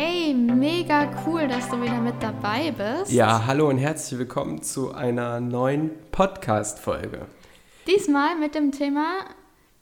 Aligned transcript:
Hey, 0.00 0.32
mega 0.32 1.10
cool, 1.26 1.48
dass 1.48 1.68
du 1.70 1.82
wieder 1.82 2.00
mit 2.00 2.14
dabei 2.20 2.70
bist. 2.70 3.10
Ja, 3.10 3.46
hallo 3.48 3.68
und 3.68 3.78
herzlich 3.78 4.16
willkommen 4.16 4.62
zu 4.62 4.94
einer 4.94 5.40
neuen 5.40 5.90
Podcast-Folge. 6.12 7.26
Diesmal 7.88 8.38
mit 8.38 8.54
dem 8.54 8.70
Thema 8.70 9.24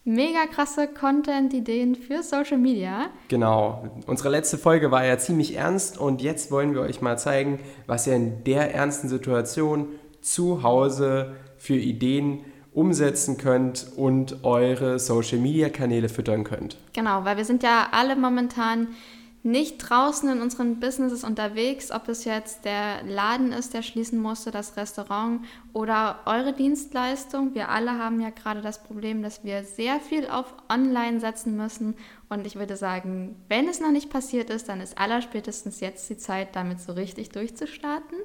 mega 0.05 0.47
krasse 0.47 0.89
Content-Ideen 0.89 1.97
für 1.97 2.23
Social 2.23 2.57
Media. 2.57 3.11
Genau. 3.29 3.91
Unsere 4.07 4.31
letzte 4.31 4.57
Folge 4.57 4.91
war 4.91 5.05
ja 5.05 5.19
ziemlich 5.19 5.55
ernst 5.55 5.99
und 5.99 6.23
jetzt 6.23 6.51
wollen 6.51 6.73
wir 6.73 6.81
euch 6.81 7.03
mal 7.03 7.19
zeigen, 7.19 7.61
was 7.87 8.07
ihr 8.07 8.17
in 8.17 8.43
der 8.45 8.75
ernsten 8.75 9.11
Situation 9.11 9.89
zu 10.23 10.63
Hause 10.63 11.37
für 11.59 11.77
Ideen 11.77 12.41
umsetzen 12.73 13.37
könnt 13.37 13.87
und 13.97 14.45
eure 14.45 14.99
Social-Media-Kanäle 14.99 16.09
füttern 16.09 16.45
könnt. 16.45 16.79
Genau, 16.95 17.27
weil 17.27 17.37
wir 17.37 17.45
sind 17.45 17.63
ja 17.63 17.89
alle 17.91 18.17
momentan 18.17 18.89
nicht 19.47 19.79
draußen 19.79 20.29
in 20.29 20.43
unseren 20.43 20.81
Businesses 20.81 21.25
unterwegs, 21.25 21.91
ob 21.91 22.09
es 22.09 22.25
jetzt 22.25 22.65
der 22.65 23.03
Laden 23.05 23.53
ist, 23.53 23.73
der 23.73 23.83
schließen 23.83 24.21
musste, 24.21 24.51
das 24.51 24.77
Restaurant 24.77 25.45
oder 25.73 26.21
eure 26.27 26.53
Dienstleistung. 26.53 27.55
Wir 27.55 27.69
alle 27.69 27.93
haben 27.93 28.21
ja 28.21 28.31
gerade 28.31 28.61
das 28.61 28.83
Problem, 28.83 29.23
dass 29.23 29.45
wir 29.45 29.65
sehr 29.65 30.01
viel 30.01 30.27
auf 30.29 30.53
Online 30.69 31.21
setzen 31.21 31.57
müssen. 31.57 31.95
Und 32.29 32.47
ich 32.47 32.57
würde 32.57 32.77
sagen, 32.77 33.37
wenn 33.49 33.69
es 33.69 33.81
noch 33.81 33.93
nicht 33.93 34.11
passiert 34.11 34.51
ist, 34.51 34.69
dann 34.69 34.81
ist 34.81 34.99
allerspätestens 34.99 35.81
jetzt 35.81 36.11
die 36.11 36.19
Zeit, 36.19 36.57
damit 36.57 36.81
so 36.81 36.93
richtig 36.93 37.31
durchzustarten. 37.31 38.19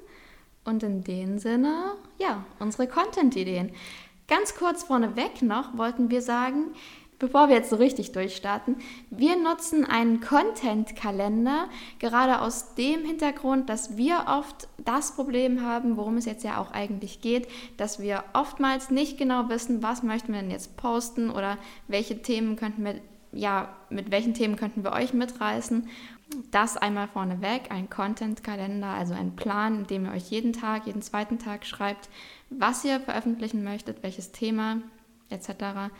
Und 0.65 0.83
in 0.83 1.03
dem 1.03 1.39
Sinne, 1.39 1.93
ja, 2.19 2.45
unsere 2.59 2.87
Content-Ideen. 2.87 3.71
Ganz 4.27 4.55
kurz 4.55 4.83
vorneweg 4.83 5.41
noch 5.41 5.77
wollten 5.77 6.09
wir 6.09 6.21
sagen, 6.21 6.73
bevor 7.21 7.49
wir 7.49 7.55
jetzt 7.55 7.69
so 7.69 7.75
richtig 7.75 8.11
durchstarten, 8.11 8.77
wir 9.11 9.37
nutzen 9.37 9.85
einen 9.85 10.21
Content-Kalender, 10.21 11.69
gerade 11.99 12.41
aus 12.41 12.73
dem 12.73 13.05
Hintergrund, 13.05 13.69
dass 13.69 13.95
wir 13.95 14.25
oft 14.27 14.67
das 14.83 15.15
Problem 15.15 15.61
haben, 15.61 15.97
worum 15.97 16.17
es 16.17 16.25
jetzt 16.25 16.43
ja 16.43 16.59
auch 16.59 16.71
eigentlich 16.71 17.21
geht, 17.21 17.47
dass 17.77 18.01
wir 18.01 18.23
oftmals 18.33 18.89
nicht 18.89 19.19
genau 19.19 19.49
wissen, 19.49 19.83
was 19.83 20.01
möchten 20.01 20.33
wir 20.33 20.41
denn 20.41 20.49
jetzt 20.49 20.75
posten 20.77 21.29
oder 21.29 21.59
welche 21.87 22.23
Themen 22.23 22.55
könnten 22.55 22.83
wir, 22.83 22.95
ja, 23.31 23.69
mit 23.91 24.09
welchen 24.09 24.33
Themen 24.33 24.55
könnten 24.55 24.83
wir 24.83 24.91
euch 24.91 25.13
mitreißen. 25.13 25.87
Das 26.49 26.75
einmal 26.75 27.07
vorneweg, 27.07 27.69
ein 27.69 27.89
Content-Kalender, 27.89 28.87
also 28.87 29.13
ein 29.13 29.35
Plan, 29.35 29.75
in 29.81 29.87
dem 29.87 30.05
ihr 30.05 30.13
euch 30.13 30.31
jeden 30.31 30.53
Tag, 30.53 30.87
jeden 30.87 31.03
zweiten 31.03 31.37
Tag 31.37 31.67
schreibt, 31.67 32.09
was 32.49 32.83
ihr 32.83 32.99
veröffentlichen 32.99 33.63
möchtet, 33.63 34.01
welches 34.01 34.31
Thema 34.31 34.77
etc 35.29 35.91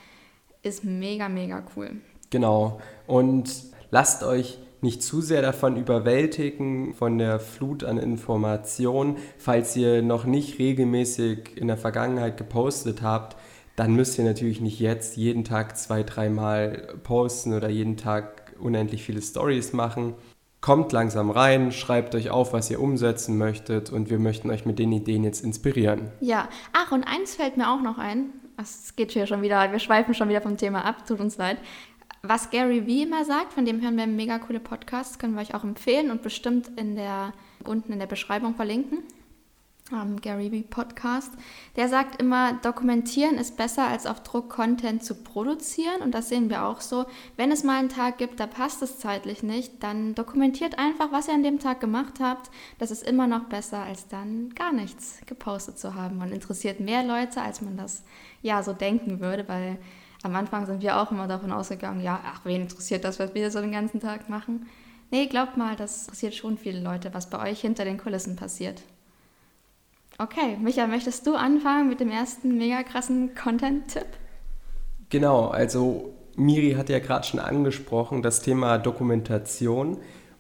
ist 0.64 0.84
mega, 0.84 1.30
mega 1.30 1.64
cool. 1.76 1.92
Genau. 2.30 2.80
Und 3.08 3.64
lasst 3.90 4.24
euch 4.24 4.60
nicht 4.82 5.04
zu 5.04 5.22
sehr 5.22 5.42
davon 5.42 5.76
überwältigen, 5.76 6.94
von 6.94 7.18
der 7.18 7.40
Flut 7.40 7.84
an 7.84 7.98
Informationen. 7.98 9.18
Falls 9.38 9.76
ihr 9.76 10.02
noch 10.02 10.26
nicht 10.26 10.58
regelmäßig 10.58 11.56
in 11.58 11.68
der 11.68 11.78
Vergangenheit 11.78 12.38
gepostet 12.38 13.02
habt, 13.02 13.38
dann 13.76 13.96
müsst 13.96 14.18
ihr 14.18 14.26
natürlich 14.26 14.60
nicht 14.60 14.80
jetzt 14.80 15.18
jeden 15.18 15.44
Tag 15.44 15.78
zwei, 15.78 16.04
dreimal 16.04 16.96
posten 17.04 17.54
oder 17.54 17.70
jeden 17.70 17.96
Tag 17.96 18.54
unendlich 18.60 19.04
viele 19.04 19.22
Stories 19.22 19.74
machen. 19.74 20.16
Kommt 20.62 20.92
langsam 20.92 21.32
rein, 21.32 21.72
schreibt 21.72 22.14
euch 22.14 22.30
auf, 22.30 22.54
was 22.54 22.70
ihr 22.70 22.80
umsetzen 22.80 23.38
möchtet 23.38 23.92
und 23.92 24.12
wir 24.12 24.20
möchten 24.20 24.52
euch 24.52 24.66
mit 24.66 24.78
den 24.78 24.92
Ideen 24.92 25.24
jetzt 25.24 25.44
inspirieren. 25.44 26.12
Ja, 26.20 26.50
ach 26.74 26.92
und 26.92 27.04
eins 27.04 27.36
fällt 27.36 27.58
mir 27.58 27.72
auch 27.72 27.82
noch 27.82 27.98
ein, 27.98 28.30
es 28.62 28.96
geht 28.96 29.12
hier 29.12 29.28
schon 29.28 29.42
wieder, 29.42 29.72
wir 29.72 29.80
schweifen 29.80 30.14
schon 30.14 30.30
wieder 30.30 30.42
vom 30.42 30.58
Thema 30.58 30.86
ab, 30.86 31.06
tut 31.06 31.20
uns 31.20 31.38
leid. 31.38 31.58
Was 32.24 32.52
Gary 32.52 32.86
Vee 32.86 33.04
immer 33.04 33.26
sagt, 33.26 33.54
von 33.54 33.66
dem 33.66 33.82
hören 33.82 33.98
wir 33.98 34.06
mega 34.06 34.38
coole 34.38 34.60
Podcasts, 34.60 35.18
können 35.18 35.34
wir 35.34 35.42
euch 35.42 35.56
auch 35.56 35.64
empfehlen 35.64 36.12
und 36.12 36.22
bestimmt 36.22 36.70
in 36.76 36.96
der, 36.96 37.34
unten 37.66 37.92
in 37.94 38.00
der 38.00 38.08
Beschreibung 38.08 38.56
verlinken 38.56 39.00
ähm, 39.92 40.20
Gary 40.22 40.52
Vee 40.52 40.64
Podcast, 40.64 41.32
der 41.76 41.88
sagt 41.88 42.22
immer, 42.22 42.54
dokumentieren 42.62 43.38
ist 43.38 43.58
besser 43.58 43.88
als 43.88 44.06
auf 44.06 44.24
Druck 44.24 44.50
Content 44.50 45.04
zu 45.04 45.16
produzieren 45.16 46.02
und 46.02 46.12
das 46.14 46.30
sehen 46.30 46.50
wir 46.50 46.66
auch 46.66 46.82
so. 46.82 47.06
Wenn 47.38 47.52
es 47.52 47.64
mal 47.64 47.80
einen 47.80 47.90
Tag 47.90 48.18
gibt, 48.18 48.40
da 48.40 48.48
passt 48.48 48.82
es 48.82 49.00
zeitlich 49.00 49.44
nicht, 49.44 49.84
dann 49.84 50.16
dokumentiert 50.16 50.80
einfach, 50.80 51.12
was 51.12 51.28
ihr 51.28 51.34
an 51.34 51.44
dem 51.44 51.60
Tag 51.60 51.80
gemacht 51.80 52.20
habt. 52.20 52.52
Das 52.80 52.92
ist 52.92 53.04
immer 53.04 53.28
noch 53.28 53.46
besser, 53.46 53.80
als 53.80 54.08
dann 54.08 54.50
gar 54.56 54.74
nichts 54.74 55.20
gepostet 55.26 55.80
zu 55.80 55.96
haben 55.96 56.18
Man 56.18 56.32
interessiert 56.32 56.80
mehr 56.80 57.04
Leute, 57.04 57.42
als 57.42 57.62
man 57.62 57.78
das 57.78 58.04
ja 58.42 58.64
so 58.64 58.74
denken 58.74 59.20
würde, 59.20 59.48
weil 59.48 59.78
am 60.24 60.36
Anfang 60.36 60.66
sind 60.66 60.82
wir 60.82 60.98
auch 60.98 61.12
immer 61.12 61.28
davon 61.28 61.52
ausgegangen, 61.52 62.02
ja, 62.02 62.20
ach, 62.26 62.42
wen 62.44 62.62
interessiert 62.62 63.04
das, 63.04 63.20
was 63.20 63.34
wir 63.34 63.50
so 63.50 63.60
den 63.60 63.72
ganzen 63.72 64.00
Tag 64.00 64.30
machen? 64.30 64.68
Nee, 65.10 65.26
glaubt 65.26 65.58
mal, 65.58 65.76
das 65.76 66.04
interessiert 66.04 66.36
schon 66.36 66.58
viele 66.58 66.80
Leute, 66.80 67.14
was 67.14 67.30
bei 67.30 67.52
euch 67.52 67.60
hinter 67.60 67.84
den 67.86 67.98
Kulissen 67.98 68.36
passiert. 68.36 68.82
Okay, 70.22 70.56
Micha, 70.62 70.86
möchtest 70.86 71.26
du 71.26 71.34
anfangen 71.34 71.90
mit 71.90 72.00
dem 72.00 72.12
ersten 72.12 72.56
mega 72.56 72.84
krassen 72.84 73.34
Content-Tipp? 73.34 74.06
Genau, 75.10 75.48
also 75.48 76.14
Miri 76.36 76.74
hat 76.74 76.90
ja 76.90 77.00
gerade 77.00 77.26
schon 77.26 77.40
angesprochen, 77.40 78.22
das 78.22 78.44
Thema 78.44 78.78
Dokumentation. 78.78 79.98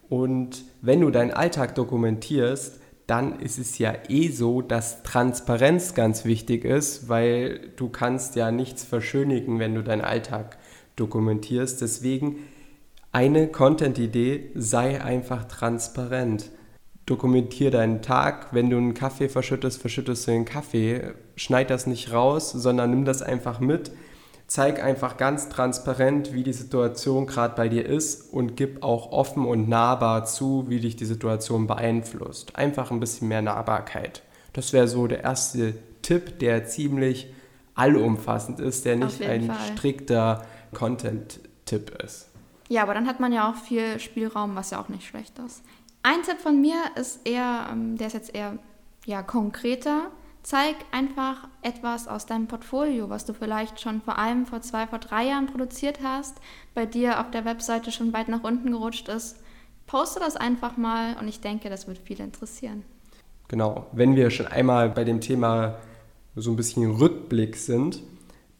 Und 0.07 0.65
wenn 0.83 1.01
du 1.01 1.09
deinen 1.09 1.31
Alltag 1.31 1.73
dokumentierst, 1.73 2.79
dann 3.07 3.39
ist 3.39 3.57
es 3.57 3.79
ja 3.79 3.95
eh 4.07 4.27
so, 4.27 4.61
dass 4.61 5.01
Transparenz 5.01 5.95
ganz 5.95 6.25
wichtig 6.25 6.63
ist, 6.63 7.09
weil 7.09 7.71
du 7.75 7.89
kannst 7.89 8.35
ja 8.35 8.51
nichts 8.51 8.83
verschönigen, 8.83 9.57
wenn 9.57 9.73
du 9.73 9.81
deinen 9.81 10.01
Alltag 10.01 10.59
dokumentierst. 10.95 11.81
Deswegen 11.81 12.35
eine 13.11 13.47
Content-Idee 13.47 14.51
sei 14.53 15.03
einfach 15.03 15.45
transparent 15.45 16.51
dokumentier 17.11 17.69
deinen 17.71 18.01
Tag. 18.01 18.47
Wenn 18.51 18.69
du 18.69 18.77
einen 18.77 18.93
Kaffee 18.93 19.29
verschüttest, 19.29 19.79
verschüttest 19.81 20.27
du 20.27 20.31
den 20.31 20.45
Kaffee. 20.45 21.13
Schneid 21.35 21.69
das 21.69 21.85
nicht 21.85 22.11
raus, 22.13 22.51
sondern 22.51 22.89
nimm 22.89 23.05
das 23.05 23.21
einfach 23.21 23.59
mit. 23.59 23.91
Zeig 24.47 24.83
einfach 24.83 25.17
ganz 25.17 25.49
transparent, 25.49 26.33
wie 26.33 26.43
die 26.43 26.53
Situation 26.53 27.25
gerade 27.25 27.55
bei 27.55 27.69
dir 27.69 27.85
ist 27.85 28.33
und 28.33 28.57
gib 28.57 28.83
auch 28.83 29.11
offen 29.11 29.45
und 29.45 29.69
nahbar 29.69 30.25
zu, 30.25 30.65
wie 30.67 30.79
dich 30.79 30.95
die 30.95 31.05
Situation 31.05 31.67
beeinflusst. 31.67 32.55
Einfach 32.55 32.91
ein 32.91 32.99
bisschen 32.99 33.27
mehr 33.27 33.41
Nahbarkeit. 33.41 34.23
Das 34.53 34.73
wäre 34.73 34.87
so 34.87 35.07
der 35.07 35.23
erste 35.23 35.75
Tipp, 36.01 36.39
der 36.39 36.65
ziemlich 36.65 37.33
allumfassend 37.75 38.59
ist, 38.59 38.85
der 38.85 38.97
nicht 38.97 39.21
ein 39.21 39.47
Fall. 39.47 39.57
strikter 39.71 40.45
Content-Tipp 40.73 42.01
ist. 42.03 42.27
Ja, 42.67 42.83
aber 42.83 42.93
dann 42.93 43.05
hat 43.05 43.19
man 43.19 43.33
ja 43.33 43.49
auch 43.49 43.55
viel 43.55 43.99
Spielraum, 43.99 44.55
was 44.55 44.71
ja 44.71 44.81
auch 44.81 44.87
nicht 44.87 45.05
schlecht 45.05 45.37
ist. 45.39 45.61
Ein 46.03 46.23
Tipp 46.23 46.39
von 46.39 46.59
mir 46.59 46.77
ist 46.95 47.27
eher, 47.27 47.67
ähm, 47.71 47.97
der 47.97 48.07
ist 48.07 48.13
jetzt 48.13 48.33
eher 48.33 48.57
ja, 49.05 49.21
konkreter. 49.21 50.09
Zeig 50.43 50.75
einfach 50.91 51.47
etwas 51.61 52.07
aus 52.07 52.25
deinem 52.25 52.47
Portfolio, 52.47 53.09
was 53.11 53.25
du 53.25 53.33
vielleicht 53.33 53.79
schon 53.79 54.01
vor 54.01 54.17
allem 54.17 54.47
vor 54.47 54.61
zwei, 54.61 54.87
vor 54.87 54.97
drei 54.97 55.27
Jahren 55.27 55.45
produziert 55.45 55.99
hast, 56.03 56.37
bei 56.73 56.87
dir 56.87 57.19
auf 57.19 57.29
der 57.29 57.45
Webseite 57.45 57.91
schon 57.91 58.11
weit 58.13 58.27
nach 58.27 58.43
unten 58.43 58.71
gerutscht 58.71 59.07
ist. 59.07 59.37
Poste 59.85 60.19
das 60.19 60.35
einfach 60.35 60.77
mal 60.77 61.15
und 61.19 61.27
ich 61.27 61.41
denke, 61.41 61.69
das 61.69 61.87
wird 61.87 61.99
viele 61.99 62.23
interessieren. 62.23 62.83
Genau, 63.49 63.85
wenn 63.91 64.15
wir 64.15 64.31
schon 64.31 64.47
einmal 64.47 64.89
bei 64.89 65.03
dem 65.03 65.21
Thema 65.21 65.77
so 66.35 66.51
ein 66.51 66.55
bisschen 66.55 66.89
Rückblick 66.89 67.55
sind, 67.57 68.01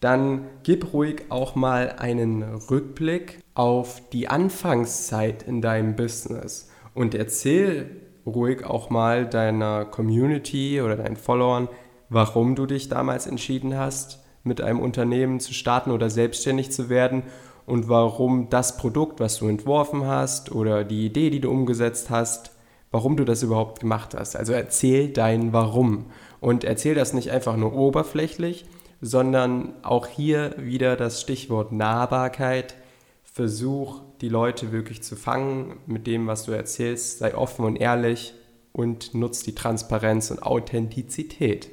dann 0.01 0.45
gib 0.61 0.93
ruhig 0.93 1.23
auch 1.29 1.55
mal 1.55 1.95
einen 1.97 2.43
Rückblick 2.43 3.39
auf 3.55 4.07
die 4.09 4.27
Anfangszeit 4.27 5.43
in 5.43 5.61
deinem 5.61 5.95
Business 5.95 6.70
und 6.93 7.15
erzähl 7.15 7.89
ruhig 8.25 8.65
auch 8.65 8.89
mal 8.89 9.25
deiner 9.25 9.85
Community 9.85 10.81
oder 10.81 10.95
deinen 10.95 11.17
Followern, 11.17 11.67
warum 12.09 12.55
du 12.55 12.65
dich 12.65 12.89
damals 12.89 13.27
entschieden 13.27 13.77
hast, 13.77 14.23
mit 14.43 14.61
einem 14.61 14.79
Unternehmen 14.79 15.39
zu 15.39 15.53
starten 15.53 15.91
oder 15.91 16.09
selbstständig 16.09 16.71
zu 16.71 16.89
werden 16.89 17.23
und 17.65 17.89
warum 17.89 18.49
das 18.49 18.77
Produkt, 18.77 19.19
was 19.19 19.37
du 19.37 19.47
entworfen 19.47 20.05
hast 20.05 20.51
oder 20.51 20.83
die 20.83 21.05
Idee, 21.05 21.29
die 21.29 21.39
du 21.39 21.49
umgesetzt 21.49 22.09
hast, 22.09 22.51
warum 22.91 23.15
du 23.15 23.23
das 23.23 23.43
überhaupt 23.43 23.79
gemacht 23.79 24.15
hast. 24.17 24.35
Also 24.35 24.53
erzähl 24.53 25.09
dein 25.09 25.53
Warum 25.53 26.07
und 26.39 26.63
erzähl 26.63 26.95
das 26.95 27.13
nicht 27.13 27.31
einfach 27.31 27.55
nur 27.55 27.73
oberflächlich, 27.73 28.65
sondern 28.99 29.73
auch 29.83 30.07
hier 30.07 30.55
wieder 30.57 30.95
das 30.95 31.21
Stichwort 31.21 31.71
Nahbarkeit. 31.71 32.75
Versuch 33.23 34.01
die 34.21 34.29
Leute 34.29 34.71
wirklich 34.71 35.01
zu 35.01 35.15
fangen 35.15 35.77
mit 35.87 36.07
dem, 36.07 36.27
was 36.27 36.43
du 36.43 36.51
erzählst. 36.51 37.19
Sei 37.19 37.35
offen 37.35 37.65
und 37.65 37.75
ehrlich 37.75 38.33
und 38.71 39.13
nutz 39.13 39.43
die 39.43 39.55
Transparenz 39.55 40.31
und 40.31 40.43
Authentizität. 40.43 41.69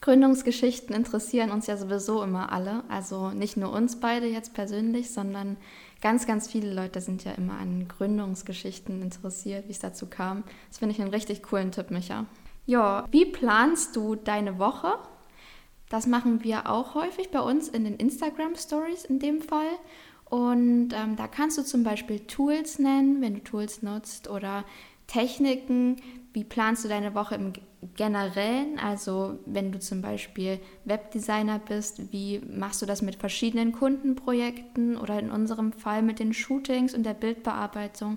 Gründungsgeschichten 0.00 0.94
interessieren 0.96 1.52
uns 1.52 1.68
ja 1.68 1.76
sowieso 1.76 2.24
immer 2.24 2.50
alle. 2.50 2.82
Also 2.88 3.30
nicht 3.30 3.56
nur 3.56 3.72
uns 3.72 4.00
beide 4.00 4.26
jetzt 4.26 4.52
persönlich, 4.52 5.12
sondern 5.12 5.56
ganz, 6.00 6.26
ganz 6.26 6.48
viele 6.48 6.74
Leute 6.74 7.00
sind 7.00 7.24
ja 7.24 7.32
immer 7.32 7.58
an 7.58 7.86
Gründungsgeschichten 7.86 9.00
interessiert, 9.00 9.68
wie 9.68 9.72
es 9.72 9.78
dazu 9.78 10.06
kam. 10.06 10.42
Das 10.68 10.78
finde 10.78 10.94
ich 10.94 11.00
einen 11.00 11.14
richtig 11.14 11.44
coolen 11.44 11.70
Tipp, 11.70 11.92
Micha. 11.92 12.26
Ja, 12.66 13.06
wie 13.12 13.26
planst 13.26 13.94
du 13.94 14.16
deine 14.16 14.58
Woche? 14.58 14.94
Das 15.88 16.06
machen 16.06 16.42
wir 16.42 16.68
auch 16.68 16.94
häufig 16.94 17.30
bei 17.30 17.40
uns 17.40 17.68
in 17.68 17.84
den 17.84 17.96
Instagram 17.96 18.56
Stories 18.56 19.04
in 19.04 19.20
dem 19.20 19.40
Fall. 19.40 19.70
Und 20.32 20.94
ähm, 20.94 21.14
da 21.16 21.28
kannst 21.28 21.58
du 21.58 21.62
zum 21.62 21.82
Beispiel 21.84 22.20
Tools 22.20 22.78
nennen, 22.78 23.20
wenn 23.20 23.34
du 23.34 23.44
Tools 23.44 23.82
nutzt, 23.82 24.30
oder 24.30 24.64
Techniken. 25.06 25.96
Wie 26.32 26.42
planst 26.42 26.84
du 26.84 26.88
deine 26.88 27.14
Woche 27.14 27.34
im 27.34 27.52
Generellen? 27.96 28.78
Also 28.78 29.38
wenn 29.44 29.72
du 29.72 29.78
zum 29.78 30.00
Beispiel 30.00 30.58
Webdesigner 30.86 31.58
bist, 31.58 32.14
wie 32.14 32.40
machst 32.50 32.80
du 32.80 32.86
das 32.86 33.02
mit 33.02 33.16
verschiedenen 33.16 33.72
Kundenprojekten 33.72 34.96
oder 34.96 35.18
in 35.18 35.30
unserem 35.30 35.70
Fall 35.74 36.00
mit 36.00 36.18
den 36.18 36.32
Shootings 36.32 36.94
und 36.94 37.02
der 37.02 37.12
Bildbearbeitung? 37.12 38.16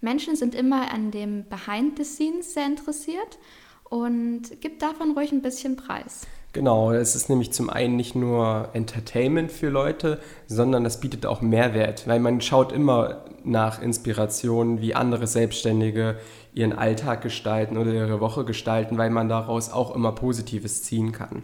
Menschen 0.00 0.36
sind 0.36 0.54
immer 0.54 0.92
an 0.92 1.10
dem 1.10 1.48
Behind 1.48 1.98
the 1.98 2.04
Scenes 2.04 2.54
sehr 2.54 2.66
interessiert 2.66 3.40
und 3.90 4.60
gib 4.60 4.78
davon 4.78 5.18
ruhig 5.18 5.32
ein 5.32 5.42
bisschen 5.42 5.74
Preis. 5.74 6.28
Genau, 6.56 6.90
es 6.90 7.14
ist 7.14 7.28
nämlich 7.28 7.52
zum 7.52 7.68
einen 7.68 7.96
nicht 7.96 8.14
nur 8.14 8.70
Entertainment 8.72 9.52
für 9.52 9.68
Leute, 9.68 10.18
sondern 10.46 10.84
das 10.84 11.00
bietet 11.00 11.26
auch 11.26 11.42
Mehrwert, 11.42 12.08
weil 12.08 12.18
man 12.18 12.40
schaut 12.40 12.72
immer 12.72 13.26
nach 13.44 13.82
Inspirationen, 13.82 14.80
wie 14.80 14.94
andere 14.94 15.26
Selbstständige 15.26 16.16
ihren 16.54 16.72
Alltag 16.72 17.20
gestalten 17.20 17.76
oder 17.76 17.92
ihre 17.92 18.20
Woche 18.20 18.46
gestalten, 18.46 18.96
weil 18.96 19.10
man 19.10 19.28
daraus 19.28 19.70
auch 19.70 19.94
immer 19.94 20.12
Positives 20.12 20.82
ziehen 20.82 21.12
kann. 21.12 21.42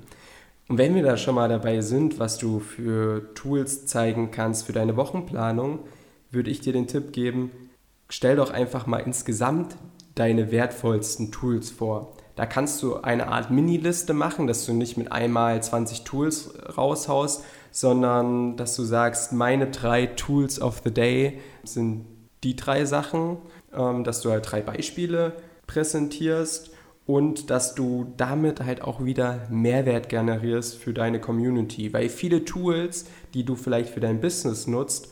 Und 0.66 0.78
wenn 0.78 0.94
wir 0.94 1.02
da 1.02 1.18
schon 1.18 1.34
mal 1.34 1.50
dabei 1.50 1.82
sind, 1.82 2.18
was 2.18 2.38
du 2.38 2.58
für 2.58 3.34
Tools 3.34 3.84
zeigen 3.84 4.30
kannst 4.30 4.64
für 4.64 4.72
deine 4.72 4.96
Wochenplanung, 4.96 5.80
würde 6.30 6.48
ich 6.48 6.60
dir 6.60 6.72
den 6.72 6.86
Tipp 6.86 7.12
geben, 7.12 7.50
stell 8.08 8.36
doch 8.36 8.50
einfach 8.50 8.86
mal 8.86 9.00
insgesamt 9.00 9.76
deine 10.14 10.50
wertvollsten 10.50 11.30
Tools 11.32 11.70
vor. 11.70 12.14
Da 12.34 12.46
kannst 12.46 12.82
du 12.82 12.96
eine 12.96 13.28
Art 13.28 13.50
Mini-Liste 13.50 14.14
machen, 14.14 14.46
dass 14.46 14.64
du 14.64 14.72
nicht 14.72 14.96
mit 14.96 15.12
einmal 15.12 15.62
20 15.62 16.02
Tools 16.04 16.54
raushaust, 16.76 17.44
sondern 17.70 18.56
dass 18.56 18.76
du 18.76 18.84
sagst, 18.84 19.32
meine 19.32 19.68
drei 19.68 20.06
Tools 20.06 20.60
of 20.60 20.82
the 20.84 20.92
Day 20.92 21.40
sind 21.64 22.06
die 22.44 22.56
drei 22.56 22.84
Sachen, 22.84 23.38
ähm, 23.74 24.04
dass 24.04 24.20
du 24.20 24.30
halt 24.30 24.50
drei 24.50 24.60
Beispiele 24.60 25.34
präsentierst 25.66 26.70
und 27.06 27.50
dass 27.50 27.74
du 27.74 28.12
damit 28.16 28.60
halt 28.60 28.82
auch 28.82 29.04
wieder 29.04 29.46
Mehrwert 29.50 30.08
generierst 30.08 30.76
für 30.76 30.92
deine 30.92 31.20
Community, 31.20 31.92
weil 31.92 32.08
viele 32.08 32.44
Tools, 32.44 33.06
die 33.34 33.44
du 33.44 33.56
vielleicht 33.56 33.90
für 33.90 34.00
dein 34.00 34.20
Business 34.20 34.66
nutzt, 34.66 35.11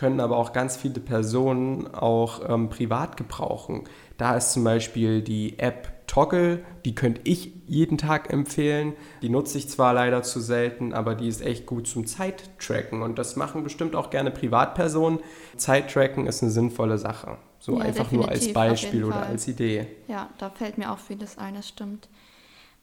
können 0.00 0.20
aber 0.20 0.38
auch 0.38 0.54
ganz 0.54 0.78
viele 0.78 0.98
Personen 0.98 1.86
auch 1.94 2.40
ähm, 2.48 2.70
privat 2.70 3.18
gebrauchen. 3.18 3.84
Da 4.16 4.34
ist 4.34 4.54
zum 4.54 4.64
Beispiel 4.64 5.20
die 5.20 5.58
App 5.58 6.06
Toggle, 6.06 6.64
die 6.86 6.94
könnte 6.94 7.20
ich 7.24 7.52
jeden 7.66 7.98
Tag 7.98 8.32
empfehlen. 8.32 8.94
Die 9.20 9.28
nutze 9.28 9.58
ich 9.58 9.68
zwar 9.68 9.92
leider 9.92 10.22
zu 10.22 10.40
selten, 10.40 10.94
aber 10.94 11.14
die 11.14 11.28
ist 11.28 11.42
echt 11.42 11.66
gut 11.66 11.86
zum 11.86 12.06
Zeittracken 12.06 13.02
und 13.02 13.18
das 13.18 13.36
machen 13.36 13.62
bestimmt 13.62 13.94
auch 13.94 14.08
gerne 14.08 14.30
Privatpersonen. 14.30 15.20
Zeittracken 15.58 16.26
ist 16.26 16.42
eine 16.42 16.50
sinnvolle 16.50 16.96
Sache. 16.96 17.36
So 17.58 17.76
ja, 17.76 17.84
einfach 17.84 18.10
nur 18.10 18.26
als 18.26 18.54
Beispiel 18.54 19.04
oder 19.04 19.26
als 19.26 19.48
Idee. 19.48 19.86
Ja, 20.08 20.30
da 20.38 20.48
fällt 20.48 20.78
mir 20.78 20.92
auch 20.92 20.98
vieles 20.98 21.36
ein, 21.36 21.56
das 21.56 21.68
stimmt. 21.68 22.08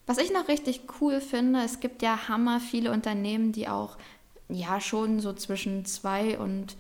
Was 0.06 0.20
ich 0.20 0.32
noch 0.32 0.48
richtig 0.48 0.82
cool 1.02 1.20
finde, 1.20 1.64
es 1.66 1.80
gibt 1.80 2.04
ja 2.04 2.28
hammer 2.28 2.60
viele 2.60 2.92
Unternehmen, 2.92 3.54
die 3.54 3.68
auch 3.68 3.98
ja 4.50 4.80
schon 4.80 5.20
so 5.20 5.34
zwischen 5.34 5.84
zwei 5.84 6.38
und 6.38 6.78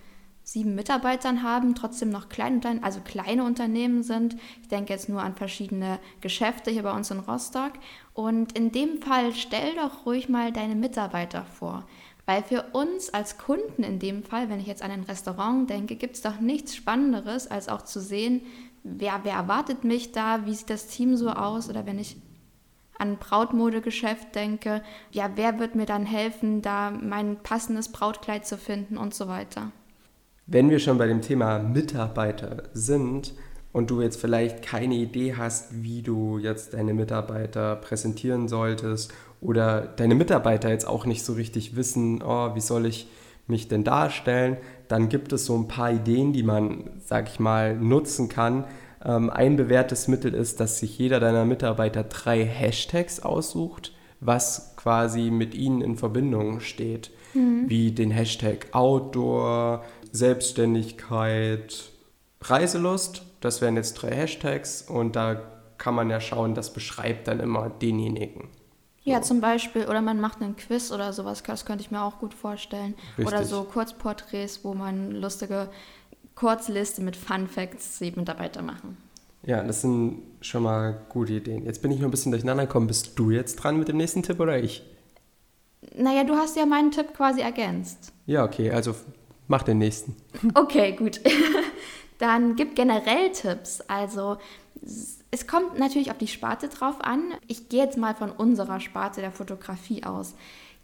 sieben 0.47 0.75
Mitarbeitern 0.75 1.43
haben, 1.43 1.75
trotzdem 1.75 2.09
noch 2.09 2.29
klein, 2.29 2.61
also 2.81 3.01
kleine 3.01 3.43
Unternehmen 3.43 4.01
sind. 4.01 4.37
Ich 4.61 4.69
denke 4.69 4.93
jetzt 4.93 5.09
nur 5.09 5.21
an 5.21 5.35
verschiedene 5.35 5.99
Geschäfte 6.21 6.71
hier 6.71 6.83
bei 6.83 6.93
uns 6.93 7.11
in 7.11 7.19
Rostock. 7.19 7.73
Und 8.13 8.57
in 8.57 8.71
dem 8.71 9.01
Fall 9.01 9.33
stell 9.33 9.75
doch 9.75 10.05
ruhig 10.05 10.29
mal 10.29 10.53
deine 10.53 10.75
Mitarbeiter 10.75 11.43
vor. 11.43 11.85
Weil 12.25 12.43
für 12.43 12.63
uns 12.71 13.09
als 13.13 13.37
Kunden 13.37 13.83
in 13.83 13.99
dem 13.99 14.23
Fall, 14.23 14.49
wenn 14.49 14.61
ich 14.61 14.67
jetzt 14.67 14.83
an 14.83 14.91
ein 14.91 15.03
Restaurant 15.03 15.69
denke, 15.69 15.97
gibt 15.97 16.15
es 16.15 16.21
doch 16.21 16.39
nichts 16.39 16.77
Spannenderes, 16.77 17.51
als 17.51 17.67
auch 17.67 17.81
zu 17.81 17.99
sehen, 17.99 18.41
wer, 18.83 19.19
wer 19.23 19.33
erwartet 19.33 19.83
mich 19.83 20.13
da, 20.13 20.45
wie 20.45 20.53
sieht 20.53 20.69
das 20.69 20.87
Team 20.87 21.17
so 21.17 21.29
aus 21.29 21.69
oder 21.69 21.85
wenn 21.85 21.99
ich 21.99 22.15
an 22.97 23.17
Brautmodegeschäft 23.17 24.33
denke, 24.33 24.81
ja, 25.11 25.29
wer 25.35 25.59
wird 25.59 25.75
mir 25.75 25.85
dann 25.85 26.05
helfen, 26.05 26.61
da 26.61 26.89
mein 26.89 27.35
passendes 27.35 27.91
Brautkleid 27.91 28.47
zu 28.47 28.57
finden 28.57 28.97
und 28.97 29.13
so 29.13 29.27
weiter. 29.27 29.73
Wenn 30.49 30.69
wir 30.69 30.79
schon 30.79 30.97
bei 30.97 31.07
dem 31.07 31.21
Thema 31.21 31.59
Mitarbeiter 31.59 32.63
sind 32.71 33.33
und 33.73 33.89
du 33.91 34.01
jetzt 34.01 34.19
vielleicht 34.19 34.61
keine 34.61 34.95
Idee 34.95 35.35
hast, 35.35 35.83
wie 35.83 36.01
du 36.01 36.37
jetzt 36.37 36.73
deine 36.73 36.93
Mitarbeiter 36.93 37.75
präsentieren 37.75 38.47
solltest 38.47 39.13
oder 39.41 39.81
deine 39.81 40.15
Mitarbeiter 40.15 40.69
jetzt 40.69 40.87
auch 40.87 41.05
nicht 41.05 41.25
so 41.25 41.33
richtig 41.33 41.75
wissen, 41.75 42.23
oh, 42.23 42.55
wie 42.55 42.61
soll 42.61 42.85
ich 42.85 43.09
mich 43.47 43.67
denn 43.67 43.83
darstellen, 43.83 44.55
dann 44.87 45.09
gibt 45.09 45.33
es 45.33 45.45
so 45.45 45.57
ein 45.57 45.67
paar 45.67 45.91
Ideen, 45.91 46.31
die 46.31 46.43
man, 46.43 46.91
sag 47.03 47.27
ich 47.27 47.41
mal, 47.41 47.75
nutzen 47.75 48.29
kann. 48.29 48.63
Ähm, 49.03 49.29
ein 49.29 49.57
bewährtes 49.57 50.07
Mittel 50.07 50.33
ist, 50.33 50.61
dass 50.61 50.79
sich 50.79 50.97
jeder 50.97 51.19
deiner 51.19 51.43
Mitarbeiter 51.43 52.03
drei 52.03 52.45
Hashtags 52.45 53.19
aussucht, 53.19 53.91
was 54.21 54.75
quasi 54.77 55.29
mit 55.29 55.55
ihnen 55.55 55.81
in 55.81 55.97
Verbindung 55.97 56.61
steht, 56.61 57.11
mhm. 57.33 57.65
wie 57.67 57.91
den 57.91 58.11
Hashtag 58.11 58.67
Outdoor, 58.71 59.83
Selbstständigkeit, 60.17 61.89
Reiselust. 62.41 63.23
Das 63.39 63.61
wären 63.61 63.75
jetzt 63.75 63.93
drei 63.93 64.11
Hashtags 64.11 64.81
und 64.81 65.15
da 65.15 65.41
kann 65.77 65.95
man 65.95 66.09
ja 66.09 66.19
schauen, 66.19 66.55
das 66.55 66.73
beschreibt 66.73 67.27
dann 67.27 67.39
immer 67.39 67.69
denjenigen. 67.69 68.49
Ja, 69.03 69.21
zum 69.21 69.39
Beispiel, 69.39 69.85
oder 69.85 70.01
man 70.01 70.19
macht 70.19 70.41
einen 70.41 70.57
Quiz 70.57 70.91
oder 70.91 71.13
sowas, 71.13 71.41
das 71.41 71.63
könnte 71.63 71.81
ich 71.81 71.91
mir 71.91 72.01
auch 72.01 72.19
gut 72.19 72.33
vorstellen. 72.33 72.93
Richtig. 73.17 73.27
Oder 73.27 73.45
so 73.45 73.63
Kurzporträts, 73.63 74.65
wo 74.65 74.73
man 74.73 75.11
lustige 75.11 75.69
Kurzliste 76.35 77.01
mit 77.01 77.15
Fun 77.15 77.47
Facts 77.47 77.99
die 77.99 78.11
Mitarbeiter 78.11 78.61
machen. 78.61 78.97
Ja, 79.43 79.63
das 79.63 79.81
sind 79.81 80.23
schon 80.41 80.63
mal 80.63 81.05
gute 81.07 81.33
Ideen. 81.33 81.65
Jetzt 81.65 81.81
bin 81.81 81.91
ich 81.91 81.99
noch 81.99 82.09
ein 82.09 82.11
bisschen 82.11 82.33
durcheinander 82.33 82.65
gekommen. 82.65 82.87
Bist 82.87 83.17
du 83.17 83.31
jetzt 83.31 83.55
dran 83.55 83.79
mit 83.79 83.87
dem 83.87 83.95
nächsten 83.95 84.23
Tipp 84.23 84.41
oder 84.41 84.61
ich? 84.61 84.83
Naja, 85.95 86.25
du 86.25 86.35
hast 86.35 86.57
ja 86.57 86.65
meinen 86.65 86.91
Tipp 86.91 87.13
quasi 87.13 87.39
ergänzt. 87.39 88.11
Ja, 88.25 88.43
okay, 88.43 88.71
also 88.71 88.93
Mach 89.47 89.63
den 89.63 89.77
nächsten. 89.77 90.15
Okay, 90.53 90.93
gut. 90.93 91.21
Dann 92.17 92.55
gib 92.55 92.75
generell 92.75 93.31
Tipps. 93.31 93.81
Also 93.81 94.37
es 95.31 95.47
kommt 95.47 95.77
natürlich 95.79 96.11
auf 96.11 96.17
die 96.17 96.27
Sparte 96.27 96.67
drauf 96.67 97.01
an. 97.01 97.33
Ich 97.47 97.69
gehe 97.69 97.83
jetzt 97.83 97.97
mal 97.97 98.15
von 98.15 98.31
unserer 98.31 98.79
Sparte 98.79 99.21
der 99.21 99.31
Fotografie 99.31 100.03
aus. 100.03 100.35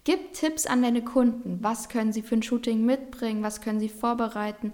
Gib 0.04 0.34
Tipps 0.34 0.66
an 0.66 0.82
deine 0.82 1.04
Kunden. 1.04 1.60
Was 1.62 1.88
können 1.90 2.12
sie 2.12 2.22
für 2.22 2.36
ein 2.36 2.44
Shooting 2.44 2.86
mitbringen? 2.86 3.42
Was 3.42 3.62
können 3.62 3.80
sie 3.80 3.90
vorbereiten? 3.90 4.74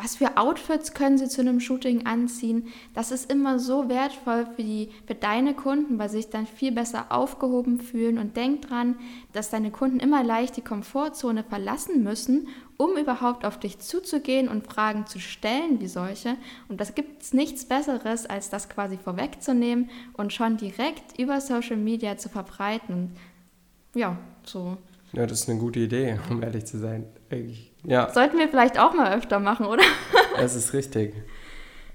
Was 0.00 0.14
für 0.14 0.36
Outfits 0.36 0.94
können 0.94 1.18
sie 1.18 1.28
zu 1.28 1.40
einem 1.40 1.58
Shooting 1.58 2.06
anziehen. 2.06 2.68
Das 2.94 3.10
ist 3.10 3.32
immer 3.32 3.58
so 3.58 3.88
wertvoll 3.88 4.46
für, 4.54 4.62
die, 4.62 4.90
für 5.06 5.16
deine 5.16 5.54
Kunden, 5.54 5.98
weil 5.98 6.08
sie 6.08 6.18
sich 6.18 6.30
dann 6.30 6.46
viel 6.46 6.70
besser 6.70 7.06
aufgehoben 7.10 7.80
fühlen. 7.80 8.18
Und 8.18 8.36
denk 8.36 8.62
dran, 8.62 8.94
dass 9.32 9.50
deine 9.50 9.72
Kunden 9.72 9.98
immer 9.98 10.22
leicht 10.22 10.56
die 10.56 10.62
Komfortzone 10.62 11.42
verlassen 11.42 12.04
müssen, 12.04 12.46
um 12.76 12.96
überhaupt 12.96 13.44
auf 13.44 13.58
dich 13.58 13.80
zuzugehen 13.80 14.46
und 14.46 14.68
Fragen 14.68 15.06
zu 15.06 15.18
stellen 15.18 15.80
wie 15.80 15.88
solche. 15.88 16.36
Und 16.68 16.80
das 16.80 16.94
gibt 16.94 17.22
es 17.22 17.32
nichts 17.32 17.64
Besseres, 17.64 18.24
als 18.24 18.50
das 18.50 18.68
quasi 18.68 18.98
vorwegzunehmen 18.98 19.90
und 20.12 20.32
schon 20.32 20.58
direkt 20.58 21.18
über 21.18 21.40
Social 21.40 21.76
Media 21.76 22.16
zu 22.16 22.28
verbreiten. 22.28 23.16
Ja, 23.96 24.16
so. 24.44 24.78
Ja, 25.12 25.26
das 25.26 25.40
ist 25.40 25.48
eine 25.48 25.58
gute 25.58 25.80
Idee, 25.80 26.20
um 26.30 26.40
ehrlich 26.40 26.66
zu 26.66 26.78
sein. 26.78 27.06
Eigentlich 27.30 27.72
ja. 27.88 28.12
Sollten 28.12 28.38
wir 28.38 28.48
vielleicht 28.48 28.78
auch 28.78 28.94
mal 28.94 29.16
öfter 29.16 29.40
machen, 29.40 29.66
oder? 29.66 29.82
Das 30.36 30.54
ist 30.54 30.72
richtig. 30.72 31.14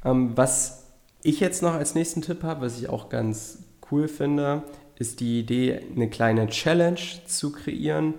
Ähm, 0.03 0.35
was 0.35 0.91
ich 1.21 1.39
jetzt 1.39 1.63
noch 1.63 1.75
als 1.75 1.95
nächsten 1.95 2.21
Tipp 2.21 2.43
habe, 2.43 2.65
was 2.65 2.77
ich 2.77 2.89
auch 2.89 3.07
ganz 3.07 3.59
cool 3.89 4.09
finde, 4.09 4.63
ist 4.99 5.21
die 5.21 5.39
Idee, 5.39 5.79
eine 5.95 6.09
kleine 6.09 6.47
Challenge 6.47 6.99
zu 7.25 7.53
kreieren. 7.53 8.15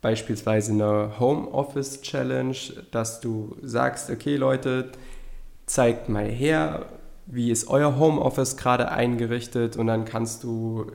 Beispielsweise 0.00 0.72
eine 0.72 1.20
Homeoffice 1.20 2.02
Challenge, 2.02 2.56
dass 2.90 3.20
du 3.20 3.56
sagst, 3.62 4.10
okay 4.10 4.36
Leute, 4.36 4.90
zeigt 5.66 6.08
mal 6.08 6.26
her, 6.26 6.86
wie 7.26 7.52
ist 7.52 7.68
euer 7.68 7.98
Homeoffice 7.98 8.56
gerade 8.56 8.90
eingerichtet 8.90 9.76
und 9.76 9.86
dann 9.86 10.04
kannst 10.04 10.42
du 10.42 10.86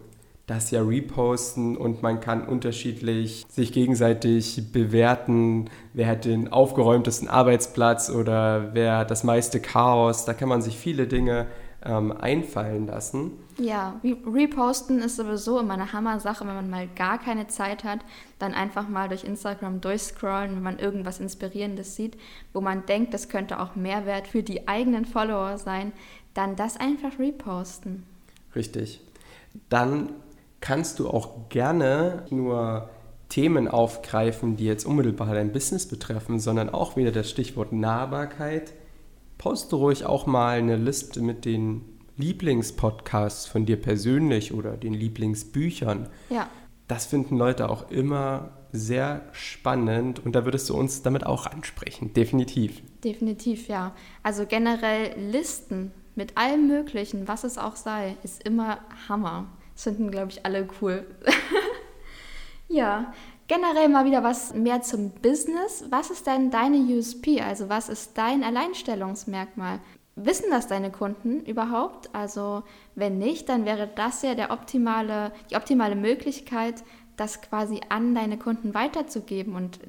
das 0.48 0.72
ja 0.72 0.82
reposten 0.82 1.76
und 1.76 2.02
man 2.02 2.22
kann 2.22 2.48
unterschiedlich 2.48 3.46
sich 3.50 3.74
gegenseitig 3.74 4.72
bewerten, 4.72 5.70
wer 5.94 6.08
hat 6.08 6.24
den 6.24 6.52
aufgeräumtesten 6.52 7.28
Arbeitsplatz 7.28 8.10
oder 8.10 8.74
wer 8.74 8.98
hat 8.98 9.12
das 9.12 9.26
meiste 9.26 9.60
Chaos. 9.60 10.24
Da 10.24 10.34
kann 10.34 10.48
man 10.48 10.62
sich 10.62 10.78
viele 10.78 11.06
Dinge 11.06 11.48
ähm, 11.84 12.14
einfallen 12.14 12.88
lassen. 12.88 13.32
Ja, 13.60 14.00
reposten 14.04 15.00
ist 15.00 15.18
sowieso 15.18 15.60
immer 15.60 15.74
eine 15.74 15.92
Hammer-Sache, 15.92 16.48
wenn 16.48 16.56
man 16.56 16.70
mal 16.70 16.88
gar 16.96 17.18
keine 17.18 17.48
Zeit 17.48 17.84
hat, 17.84 18.00
dann 18.40 18.54
einfach 18.54 18.88
mal 18.88 19.10
durch 19.10 19.26
Instagram 19.26 19.82
durchscrollen, 19.82 20.56
wenn 20.56 20.64
man 20.64 20.80
irgendwas 20.80 21.20
Inspirierendes 21.20 21.98
sieht, 21.98 22.18
wo 22.54 22.62
man 22.62 22.86
denkt, 22.86 23.14
das 23.14 23.28
könnte 23.28 23.60
auch 23.60 23.76
Mehrwert 23.76 24.28
für 24.28 24.44
die 24.44 24.68
eigenen 24.70 25.06
Follower 25.06 25.58
sein, 25.58 25.92
dann 26.34 26.56
das 26.56 26.78
einfach 26.78 27.20
reposten. 27.20 28.04
Richtig. 28.56 29.02
Dann 29.70 30.10
kannst 30.62 31.00
du 31.00 31.10
auch 31.10 31.50
gerne 31.50 32.26
nur 32.30 32.90
Themen 33.30 33.68
aufgreifen, 33.68 34.56
die 34.56 34.66
jetzt 34.66 34.86
unmittelbar 34.86 35.34
dein 35.34 35.52
Business 35.52 35.88
betreffen, 35.88 36.40
sondern 36.40 36.70
auch 36.70 36.96
wieder 36.96 37.12
das 37.12 37.30
Stichwort 37.30 37.74
Nahbarkeit. 37.74 38.74
Poste 39.38 39.76
ruhig 39.76 40.06
auch 40.06 40.26
mal 40.26 40.58
eine 40.58 40.78
Liste 40.78 41.22
mit 41.22 41.46
den 41.46 41.82
Lieblingspodcasts 42.18 43.46
von 43.46 43.66
dir 43.66 43.80
persönlich 43.80 44.54
oder 44.54 44.78
den 44.78 44.94
Lieblingsbüchern. 44.94 46.10
Ja. 46.30 46.50
Das 46.88 47.06
finden 47.06 47.38
Leute 47.38 47.70
auch 47.70 47.92
immer 47.92 48.52
sehr 48.72 49.22
spannend 49.34 50.26
und 50.26 50.36
da 50.36 50.46
würdest 50.46 50.70
du 50.70 50.76
uns 50.76 51.02
damit 51.02 51.26
auch 51.26 51.46
ansprechen, 51.46 52.14
definitiv. 52.14 52.82
Definitiv, 53.04 53.68
ja. 53.68 53.94
Also 54.24 54.46
generell 54.46 55.14
Listen 55.20 55.92
mit 56.16 56.38
allem 56.38 56.68
Möglichen, 56.68 57.28
was 57.28 57.44
es 57.44 57.58
auch 57.58 57.76
sei, 57.76 58.18
ist 58.24 58.44
immer 58.44 58.80
Hammer. 59.08 59.48
Das 59.78 59.84
finden, 59.84 60.10
glaube 60.10 60.32
ich, 60.32 60.44
alle 60.44 60.68
cool. 60.82 61.06
ja, 62.68 63.14
generell 63.48 63.90
mal 63.90 64.06
wieder 64.06 64.24
was 64.24 64.56
mehr 64.56 64.82
zum 64.82 65.12
Business. 65.12 65.86
Was 65.92 66.10
ist 66.10 66.26
denn 66.26 66.50
deine 66.50 66.78
USP? 66.78 67.42
Also 67.42 67.70
was 67.70 67.88
ist 67.88 68.18
dein 68.18 68.44
Alleinstellungsmerkmal? 68.44 69.80
Wissen 70.16 70.50
das 70.50 70.66
deine 70.66 70.92
Kunden 70.92 71.42
überhaupt? 71.42 72.10
Also 72.16 72.64
wenn 72.96 73.20
nicht, 73.20 73.50
dann 73.50 73.66
wäre 73.66 73.88
das 73.88 74.24
ja 74.24 74.34
der 74.34 74.50
optimale, 74.50 75.32
die 75.52 75.56
optimale 75.58 75.96
Möglichkeit, 75.96 76.84
das 77.16 77.44
quasi 77.44 77.80
an 77.90 78.16
deine 78.16 78.40
Kunden 78.40 78.74
weiterzugeben 78.74 79.56
und 79.56 79.80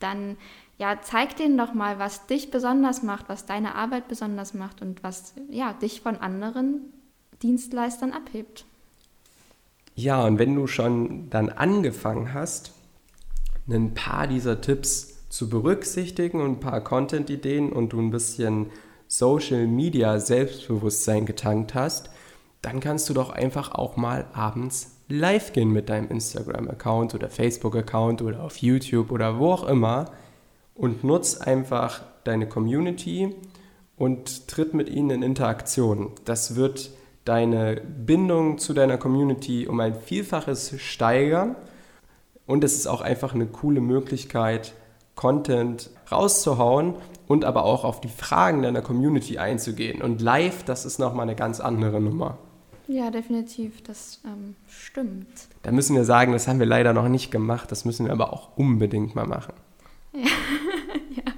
dann 0.00 0.36
ja, 0.78 0.98
zeig 1.00 1.36
denen 1.36 1.56
doch 1.56 1.74
mal, 1.74 2.00
was 2.00 2.26
dich 2.26 2.50
besonders 2.50 3.04
macht, 3.04 3.28
was 3.28 3.46
deine 3.46 3.76
Arbeit 3.76 4.08
besonders 4.08 4.52
macht 4.52 4.82
und 4.82 5.04
was 5.04 5.34
ja, 5.48 5.74
dich 5.74 6.00
von 6.00 6.16
anderen 6.16 6.92
Dienstleistern 7.40 8.10
abhebt. 8.10 8.66
Ja, 9.94 10.24
und 10.24 10.38
wenn 10.38 10.54
du 10.54 10.66
schon 10.66 11.28
dann 11.30 11.48
angefangen 11.50 12.32
hast, 12.32 12.72
ein 13.68 13.94
paar 13.94 14.26
dieser 14.26 14.60
Tipps 14.60 15.28
zu 15.28 15.48
berücksichtigen 15.48 16.40
und 16.40 16.52
ein 16.52 16.60
paar 16.60 16.82
Content-Ideen 16.82 17.72
und 17.72 17.92
du 17.92 18.00
ein 18.00 18.10
bisschen 18.10 18.66
Social 19.06 19.66
Media 19.66 20.18
Selbstbewusstsein 20.18 21.26
getankt 21.26 21.74
hast, 21.74 22.10
dann 22.62 22.80
kannst 22.80 23.08
du 23.08 23.14
doch 23.14 23.30
einfach 23.30 23.72
auch 23.72 23.96
mal 23.96 24.26
abends 24.32 24.96
live 25.08 25.52
gehen 25.52 25.70
mit 25.70 25.88
deinem 25.88 26.08
Instagram-Account 26.08 27.14
oder 27.14 27.28
Facebook-Account 27.28 28.22
oder 28.22 28.42
auf 28.42 28.58
YouTube 28.58 29.10
oder 29.10 29.38
wo 29.38 29.52
auch 29.52 29.64
immer 29.64 30.12
und 30.74 31.04
nutz 31.04 31.36
einfach 31.36 32.02
deine 32.24 32.48
Community 32.48 33.34
und 33.96 34.48
tritt 34.48 34.74
mit 34.74 34.88
ihnen 34.88 35.10
in 35.10 35.22
Interaktion. 35.22 36.12
Das 36.24 36.56
wird 36.56 36.90
deine 37.24 37.80
Bindung 37.80 38.58
zu 38.58 38.72
deiner 38.72 38.98
Community 38.98 39.66
um 39.66 39.80
ein 39.80 39.94
Vielfaches 39.94 40.74
steigern 40.80 41.56
und 42.46 42.64
es 42.64 42.74
ist 42.74 42.86
auch 42.86 43.00
einfach 43.00 43.34
eine 43.34 43.46
coole 43.46 43.80
Möglichkeit, 43.80 44.74
Content 45.14 45.90
rauszuhauen 46.10 46.94
und 47.28 47.44
aber 47.44 47.64
auch 47.64 47.84
auf 47.84 48.00
die 48.00 48.08
Fragen 48.08 48.62
deiner 48.62 48.82
Community 48.82 49.38
einzugehen. 49.38 50.02
Und 50.02 50.20
live, 50.20 50.64
das 50.64 50.84
ist 50.84 50.98
nochmal 50.98 51.24
eine 51.24 51.36
ganz 51.36 51.60
andere 51.60 52.00
Nummer. 52.00 52.38
Ja, 52.88 53.10
definitiv, 53.10 53.82
das 53.82 54.20
ähm, 54.24 54.56
stimmt. 54.68 55.28
Da 55.62 55.70
müssen 55.70 55.94
wir 55.94 56.04
sagen, 56.04 56.32
das 56.32 56.48
haben 56.48 56.58
wir 56.58 56.66
leider 56.66 56.92
noch 56.92 57.08
nicht 57.08 57.30
gemacht, 57.30 57.70
das 57.70 57.84
müssen 57.84 58.06
wir 58.06 58.12
aber 58.12 58.32
auch 58.32 58.56
unbedingt 58.56 59.14
mal 59.14 59.26
machen. 59.26 59.54
Ja, 60.12 60.20
ja. 61.16 61.32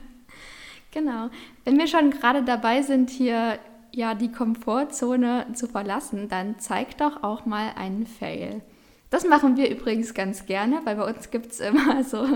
genau. 0.90 1.28
Wenn 1.64 1.78
wir 1.78 1.86
schon 1.86 2.10
gerade 2.10 2.42
dabei 2.44 2.82
sind, 2.82 3.10
hier 3.10 3.58
ja 3.94 4.14
die 4.14 4.32
Komfortzone 4.32 5.46
zu 5.54 5.66
verlassen, 5.66 6.28
dann 6.28 6.58
zeig 6.58 6.98
doch 6.98 7.22
auch 7.22 7.46
mal 7.46 7.72
einen 7.76 8.06
Fail. 8.06 8.62
Das 9.10 9.24
machen 9.24 9.56
wir 9.56 9.70
übrigens 9.70 10.12
ganz 10.12 10.44
gerne, 10.46 10.80
weil 10.84 10.96
bei 10.96 11.08
uns 11.08 11.30
gibt 11.30 11.52
es 11.52 11.60
immer 11.60 12.02
so 12.08 12.26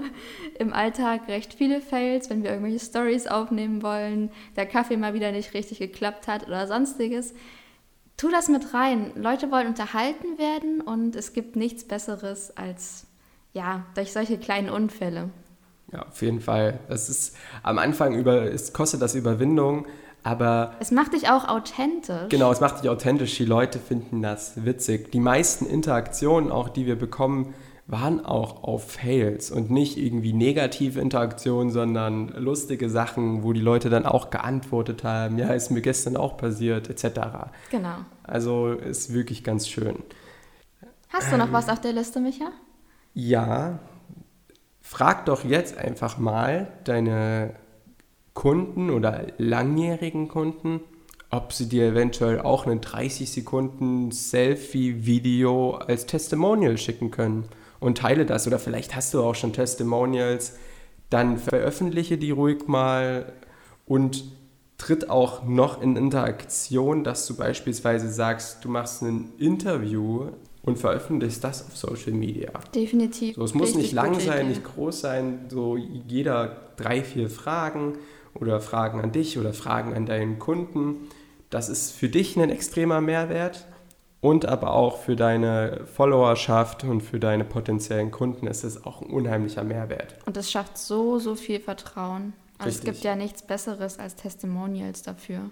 im 0.58 0.72
Alltag 0.72 1.26
recht 1.26 1.54
viele 1.54 1.80
Fails, 1.80 2.30
wenn 2.30 2.42
wir 2.42 2.50
irgendwelche 2.50 2.84
Stories 2.84 3.26
aufnehmen 3.26 3.82
wollen, 3.82 4.30
der 4.56 4.66
Kaffee 4.66 4.96
mal 4.96 5.14
wieder 5.14 5.32
nicht 5.32 5.54
richtig 5.54 5.78
geklappt 5.78 6.28
hat 6.28 6.46
oder 6.46 6.66
sonstiges. 6.66 7.34
Tu 8.16 8.30
das 8.30 8.48
mit 8.48 8.74
rein. 8.74 9.12
Leute 9.16 9.50
wollen 9.50 9.68
unterhalten 9.68 10.38
werden 10.38 10.80
und 10.80 11.16
es 11.16 11.32
gibt 11.32 11.56
nichts 11.56 11.84
Besseres 11.84 12.56
als 12.56 13.06
ja, 13.52 13.86
durch 13.94 14.12
solche 14.12 14.38
kleinen 14.38 14.70
Unfälle. 14.70 15.30
Ja, 15.92 16.06
auf 16.06 16.20
jeden 16.20 16.40
Fall. 16.40 16.78
Es 16.88 17.08
ist 17.08 17.36
am 17.62 17.78
Anfang 17.78 18.14
über, 18.14 18.42
es 18.42 18.72
kostet 18.72 19.00
das 19.02 19.14
Überwindung, 19.14 19.86
aber. 20.28 20.74
Es 20.78 20.90
macht 20.90 21.14
dich 21.14 21.30
auch 21.30 21.48
authentisch. 21.48 22.28
Genau, 22.28 22.52
es 22.52 22.60
macht 22.60 22.82
dich 22.82 22.90
authentisch. 22.90 23.36
Die 23.36 23.44
Leute 23.44 23.78
finden 23.78 24.20
das 24.20 24.64
witzig. 24.64 25.10
Die 25.12 25.20
meisten 25.20 25.64
Interaktionen, 25.64 26.52
auch 26.52 26.68
die 26.68 26.86
wir 26.86 26.98
bekommen, 26.98 27.54
waren 27.86 28.22
auch 28.24 28.64
auf 28.64 28.92
Fails 28.92 29.50
und 29.50 29.70
nicht 29.70 29.96
irgendwie 29.96 30.34
negative 30.34 31.00
Interaktionen, 31.00 31.72
sondern 31.72 32.28
lustige 32.28 32.90
Sachen, 32.90 33.42
wo 33.42 33.54
die 33.54 33.62
Leute 33.62 33.88
dann 33.88 34.04
auch 34.04 34.28
geantwortet 34.28 35.04
haben, 35.04 35.38
ja, 35.38 35.54
ist 35.54 35.70
mir 35.70 35.80
gestern 35.80 36.18
auch 36.18 36.36
passiert, 36.36 36.90
etc. 36.90 37.20
Genau. 37.70 37.94
Also 38.24 38.72
ist 38.72 39.14
wirklich 39.14 39.42
ganz 39.42 39.66
schön. 39.66 40.02
Hast 41.08 41.32
du 41.32 41.38
noch 41.38 41.46
ähm, 41.46 41.52
was 41.54 41.70
auf 41.70 41.80
der 41.80 41.94
Liste, 41.94 42.20
Micha? 42.20 42.50
Ja. 43.14 43.78
Frag 44.82 45.24
doch 45.24 45.44
jetzt 45.44 45.78
einfach 45.78 46.18
mal 46.18 46.68
deine 46.84 47.54
Kunden 48.38 48.90
oder 48.90 49.26
langjährigen 49.38 50.28
Kunden, 50.28 50.78
ob 51.28 51.52
sie 51.52 51.68
dir 51.68 51.86
eventuell 51.86 52.38
auch 52.38 52.66
einen 52.66 52.80
30 52.80 53.28
Sekunden 53.28 54.12
Selfie-Video 54.12 55.72
als 55.72 56.06
Testimonial 56.06 56.78
schicken 56.78 57.10
können 57.10 57.46
und 57.80 57.98
teile 57.98 58.26
das. 58.26 58.46
Oder 58.46 58.60
vielleicht 58.60 58.94
hast 58.94 59.12
du 59.12 59.24
auch 59.24 59.34
schon 59.34 59.52
Testimonials, 59.52 60.56
dann 61.10 61.36
veröffentliche 61.36 62.16
die 62.16 62.30
ruhig 62.30 62.68
mal 62.68 63.32
und 63.86 64.22
tritt 64.76 65.10
auch 65.10 65.42
noch 65.42 65.82
in 65.82 65.96
Interaktion, 65.96 67.02
dass 67.02 67.26
du 67.26 67.36
beispielsweise 67.36 68.08
sagst, 68.08 68.64
du 68.64 68.68
machst 68.68 69.02
ein 69.02 69.32
Interview 69.38 70.28
und 70.62 70.78
veröffentlichst 70.78 71.42
das 71.42 71.66
auf 71.66 71.76
Social 71.76 72.12
Media. 72.12 72.52
Definitiv. 72.72 73.34
So, 73.34 73.42
es 73.42 73.54
muss 73.54 73.74
nicht 73.74 73.92
lang 73.92 74.20
sein, 74.20 74.46
nicht 74.46 74.62
groß 74.62 75.00
sein, 75.00 75.46
so 75.48 75.76
jeder 75.76 76.56
drei, 76.76 77.02
vier 77.02 77.28
Fragen 77.28 77.94
oder 78.34 78.60
Fragen 78.60 79.00
an 79.00 79.12
dich 79.12 79.38
oder 79.38 79.52
Fragen 79.52 79.94
an 79.94 80.06
deinen 80.06 80.38
Kunden. 80.38 81.08
Das 81.50 81.68
ist 81.68 81.92
für 81.92 82.08
dich 82.08 82.36
ein 82.36 82.50
extremer 82.50 83.00
Mehrwert 83.00 83.66
und 84.20 84.46
aber 84.46 84.72
auch 84.72 84.98
für 84.98 85.16
deine 85.16 85.86
Followerschaft 85.86 86.84
und 86.84 87.02
für 87.02 87.20
deine 87.20 87.44
potenziellen 87.44 88.10
Kunden 88.10 88.46
ist 88.46 88.64
es 88.64 88.84
auch 88.84 89.02
ein 89.02 89.10
unheimlicher 89.10 89.64
Mehrwert. 89.64 90.16
Und 90.26 90.36
es 90.36 90.50
schafft 90.50 90.76
so, 90.76 91.18
so 91.18 91.34
viel 91.34 91.60
Vertrauen. 91.60 92.32
Also 92.58 92.70
Richtig. 92.70 92.88
es 92.88 92.94
gibt 92.94 93.04
ja 93.04 93.14
nichts 93.14 93.42
Besseres 93.42 93.98
als 93.98 94.16
Testimonials 94.16 95.02
dafür. 95.02 95.50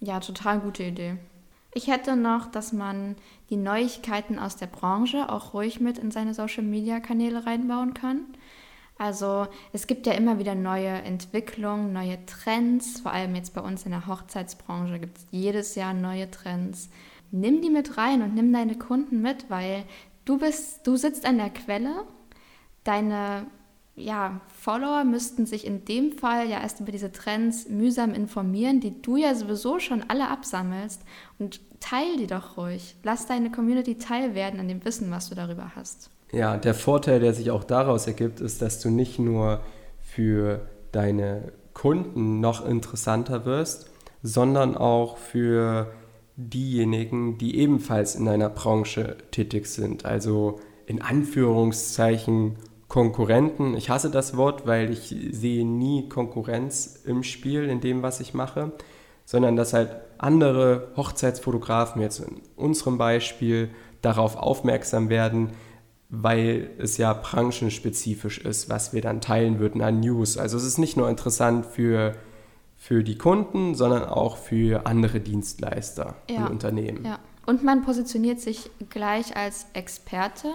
Ja, 0.00 0.20
total 0.20 0.60
gute 0.60 0.82
Idee. 0.82 1.16
Ich 1.74 1.86
hätte 1.86 2.16
noch, 2.16 2.50
dass 2.50 2.74
man 2.74 3.16
die 3.48 3.56
Neuigkeiten 3.56 4.38
aus 4.38 4.56
der 4.56 4.66
Branche 4.66 5.30
auch 5.30 5.54
ruhig 5.54 5.80
mit 5.80 5.96
in 5.96 6.10
seine 6.10 6.34
Social-Media-Kanäle 6.34 7.46
reinbauen 7.46 7.94
kann. 7.94 8.26
Also 9.02 9.48
es 9.72 9.88
gibt 9.88 10.06
ja 10.06 10.12
immer 10.12 10.38
wieder 10.38 10.54
neue 10.54 10.86
Entwicklungen, 10.86 11.92
neue 11.92 12.24
Trends, 12.24 13.00
vor 13.00 13.10
allem 13.10 13.34
jetzt 13.34 13.52
bei 13.52 13.60
uns 13.60 13.84
in 13.84 13.90
der 13.90 14.06
Hochzeitsbranche 14.06 15.00
gibt 15.00 15.18
es 15.18 15.26
jedes 15.32 15.74
Jahr 15.74 15.92
neue 15.92 16.30
Trends. 16.30 16.88
Nimm 17.32 17.62
die 17.62 17.70
mit 17.70 17.98
rein 17.98 18.22
und 18.22 18.36
nimm 18.36 18.52
deine 18.52 18.78
Kunden 18.78 19.20
mit, 19.20 19.50
weil 19.50 19.82
du 20.24 20.38
bist, 20.38 20.86
du 20.86 20.94
sitzt 20.94 21.26
an 21.26 21.38
der 21.38 21.50
Quelle, 21.50 22.04
deine 22.84 23.48
ja, 23.96 24.40
Follower 24.56 25.02
müssten 25.02 25.46
sich 25.46 25.66
in 25.66 25.84
dem 25.84 26.12
Fall 26.12 26.48
ja 26.48 26.60
erst 26.60 26.78
über 26.78 26.92
diese 26.92 27.10
Trends 27.10 27.68
mühsam 27.68 28.14
informieren, 28.14 28.78
die 28.78 29.02
du 29.02 29.16
ja 29.16 29.34
sowieso 29.34 29.80
schon 29.80 30.04
alle 30.06 30.28
absammelst 30.28 31.02
und 31.40 31.60
teil 31.80 32.18
die 32.18 32.28
doch 32.28 32.56
ruhig. 32.56 32.94
Lass 33.02 33.26
deine 33.26 33.50
Community 33.50 33.98
teilwerden 33.98 34.60
an 34.60 34.68
dem 34.68 34.84
Wissen, 34.84 35.10
was 35.10 35.28
du 35.28 35.34
darüber 35.34 35.72
hast. 35.74 36.08
Ja, 36.32 36.56
der 36.56 36.74
Vorteil, 36.74 37.20
der 37.20 37.34
sich 37.34 37.50
auch 37.50 37.64
daraus 37.64 38.06
ergibt, 38.06 38.40
ist, 38.40 38.62
dass 38.62 38.80
du 38.80 38.90
nicht 38.90 39.18
nur 39.18 39.60
für 40.00 40.62
deine 40.90 41.52
Kunden 41.74 42.40
noch 42.40 42.66
interessanter 42.66 43.44
wirst, 43.44 43.90
sondern 44.22 44.76
auch 44.76 45.18
für 45.18 45.92
diejenigen, 46.36 47.38
die 47.38 47.58
ebenfalls 47.58 48.14
in 48.14 48.28
einer 48.28 48.48
Branche 48.48 49.16
tätig 49.30 49.66
sind. 49.66 50.06
Also 50.06 50.58
in 50.86 51.02
Anführungszeichen 51.02 52.56
Konkurrenten. 52.88 53.74
Ich 53.74 53.88
hasse 53.88 54.10
das 54.10 54.36
Wort, 54.36 54.66
weil 54.66 54.90
ich 54.90 55.16
sehe 55.30 55.66
nie 55.66 56.10
Konkurrenz 56.10 57.00
im 57.06 57.22
Spiel, 57.22 57.64
in 57.70 57.80
dem, 57.80 58.02
was 58.02 58.20
ich 58.20 58.34
mache, 58.34 58.72
sondern 59.24 59.56
dass 59.56 59.72
halt 59.72 59.96
andere 60.18 60.88
Hochzeitsfotografen 60.94 62.02
jetzt 62.02 62.20
in 62.20 62.42
unserem 62.54 62.98
Beispiel 62.98 63.70
darauf 64.02 64.36
aufmerksam 64.36 65.08
werden, 65.08 65.52
weil 66.14 66.68
es 66.78 66.98
ja 66.98 67.14
branchenspezifisch 67.14 68.38
ist, 68.38 68.68
was 68.68 68.92
wir 68.92 69.00
dann 69.00 69.22
teilen 69.22 69.58
würden 69.58 69.80
an 69.80 70.00
News. 70.00 70.36
Also 70.36 70.58
es 70.58 70.64
ist 70.64 70.76
nicht 70.76 70.94
nur 70.98 71.08
interessant 71.08 71.64
für, 71.64 72.14
für 72.76 73.02
die 73.02 73.16
Kunden, 73.16 73.74
sondern 73.74 74.04
auch 74.04 74.36
für 74.36 74.86
andere 74.86 75.20
Dienstleister 75.20 76.16
ja. 76.28 76.44
und 76.44 76.50
Unternehmen. 76.50 77.06
Ja. 77.06 77.18
Und 77.46 77.64
man 77.64 77.82
positioniert 77.82 78.40
sich 78.40 78.70
gleich 78.90 79.36
als 79.38 79.66
Experte 79.72 80.48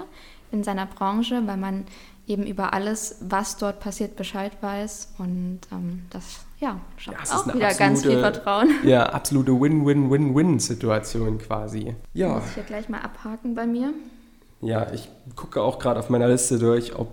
in 0.51 0.63
seiner 0.63 0.85
Branche, 0.85 1.41
weil 1.47 1.57
man 1.57 1.85
eben 2.27 2.45
über 2.45 2.73
alles, 2.73 3.17
was 3.21 3.57
dort 3.57 3.79
passiert, 3.79 4.15
Bescheid 4.15 4.51
weiß. 4.61 5.15
Und 5.17 5.61
ähm, 5.71 6.03
das 6.11 6.45
ja, 6.59 6.79
schafft 6.97 7.29
ja, 7.29 7.35
auch 7.35 7.45
wieder 7.47 7.67
absolute, 7.67 7.79
ganz 7.79 8.05
viel 8.05 8.19
Vertrauen. 8.19 8.69
Ja, 8.83 9.07
absolute 9.07 9.59
Win-Win-Win-Win-Situation 9.59 11.39
quasi. 11.39 11.95
Ja. 12.13 12.35
Muss 12.35 12.45
ich 12.49 12.53
hier 12.53 12.63
gleich 12.63 12.89
mal 12.89 12.99
abhaken 13.01 13.55
bei 13.55 13.65
mir. 13.65 13.91
Ja, 14.61 14.91
ich 14.91 15.09
gucke 15.35 15.61
auch 15.61 15.79
gerade 15.79 15.99
auf 15.99 16.09
meiner 16.09 16.27
Liste 16.27 16.59
durch, 16.59 16.95
ob 16.95 17.09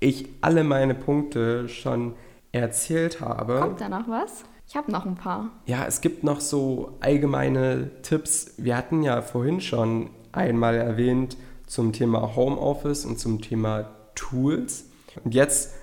ich 0.00 0.28
alle 0.40 0.64
meine 0.64 0.94
Punkte 0.94 1.68
schon 1.68 2.14
erzählt 2.52 3.20
habe. 3.20 3.60
Kommt 3.60 3.80
da 3.80 3.88
noch 3.88 4.08
was? 4.08 4.44
Ich 4.68 4.76
habe 4.76 4.90
noch 4.90 5.06
ein 5.06 5.14
paar. 5.14 5.50
Ja, 5.66 5.84
es 5.86 6.00
gibt 6.00 6.24
noch 6.24 6.40
so 6.40 6.96
allgemeine 7.00 7.90
Tipps. 8.02 8.54
Wir 8.56 8.76
hatten 8.76 9.02
ja 9.02 9.22
vorhin 9.22 9.60
schon 9.60 10.10
einmal 10.32 10.74
erwähnt 10.74 11.36
zum 11.66 11.92
Thema 11.92 12.34
Homeoffice 12.34 13.04
und 13.04 13.18
zum 13.18 13.40
Thema 13.42 13.90
Tools. 14.14 14.86
Und 15.24 15.34
jetzt 15.34 15.74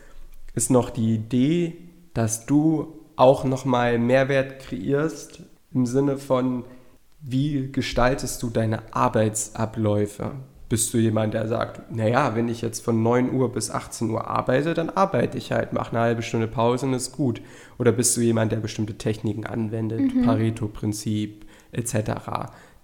ist 0.53 0.69
noch 0.69 0.89
die 0.89 1.15
Idee, 1.15 1.77
dass 2.13 2.45
du 2.45 2.99
auch 3.15 3.43
nochmal 3.43 3.99
Mehrwert 3.99 4.59
kreierst 4.59 5.41
im 5.73 5.85
Sinne 5.85 6.17
von, 6.17 6.65
wie 7.21 7.71
gestaltest 7.71 8.43
du 8.43 8.49
deine 8.49 8.81
Arbeitsabläufe? 8.93 10.31
Bist 10.73 10.91
du 10.91 10.97
jemand, 10.97 11.35
der 11.35 11.47
sagt, 11.47 11.91
naja, 11.91 12.33
wenn 12.33 12.49
ich 12.49 12.63
jetzt 12.63 12.83
von 12.83 13.03
9 13.03 13.31
Uhr 13.31 13.51
bis 13.51 13.69
18 13.69 14.09
Uhr 14.09 14.27
arbeite, 14.27 14.73
dann 14.73 14.89
arbeite 14.89 15.37
ich 15.37 15.51
halt, 15.51 15.71
mache 15.71 15.91
eine 15.91 15.99
halbe 15.99 16.23
Stunde 16.23 16.47
Pause 16.47 16.87
und 16.87 16.95
ist 16.95 17.11
gut. 17.11 17.41
Oder 17.77 17.91
bist 17.91 18.17
du 18.17 18.21
jemand, 18.21 18.51
der 18.51 18.57
bestimmte 18.57 18.97
Techniken 18.97 19.45
anwendet, 19.45 19.99
mhm. 19.99 20.25
Pareto-Prinzip 20.25 21.45
etc. 21.73 21.93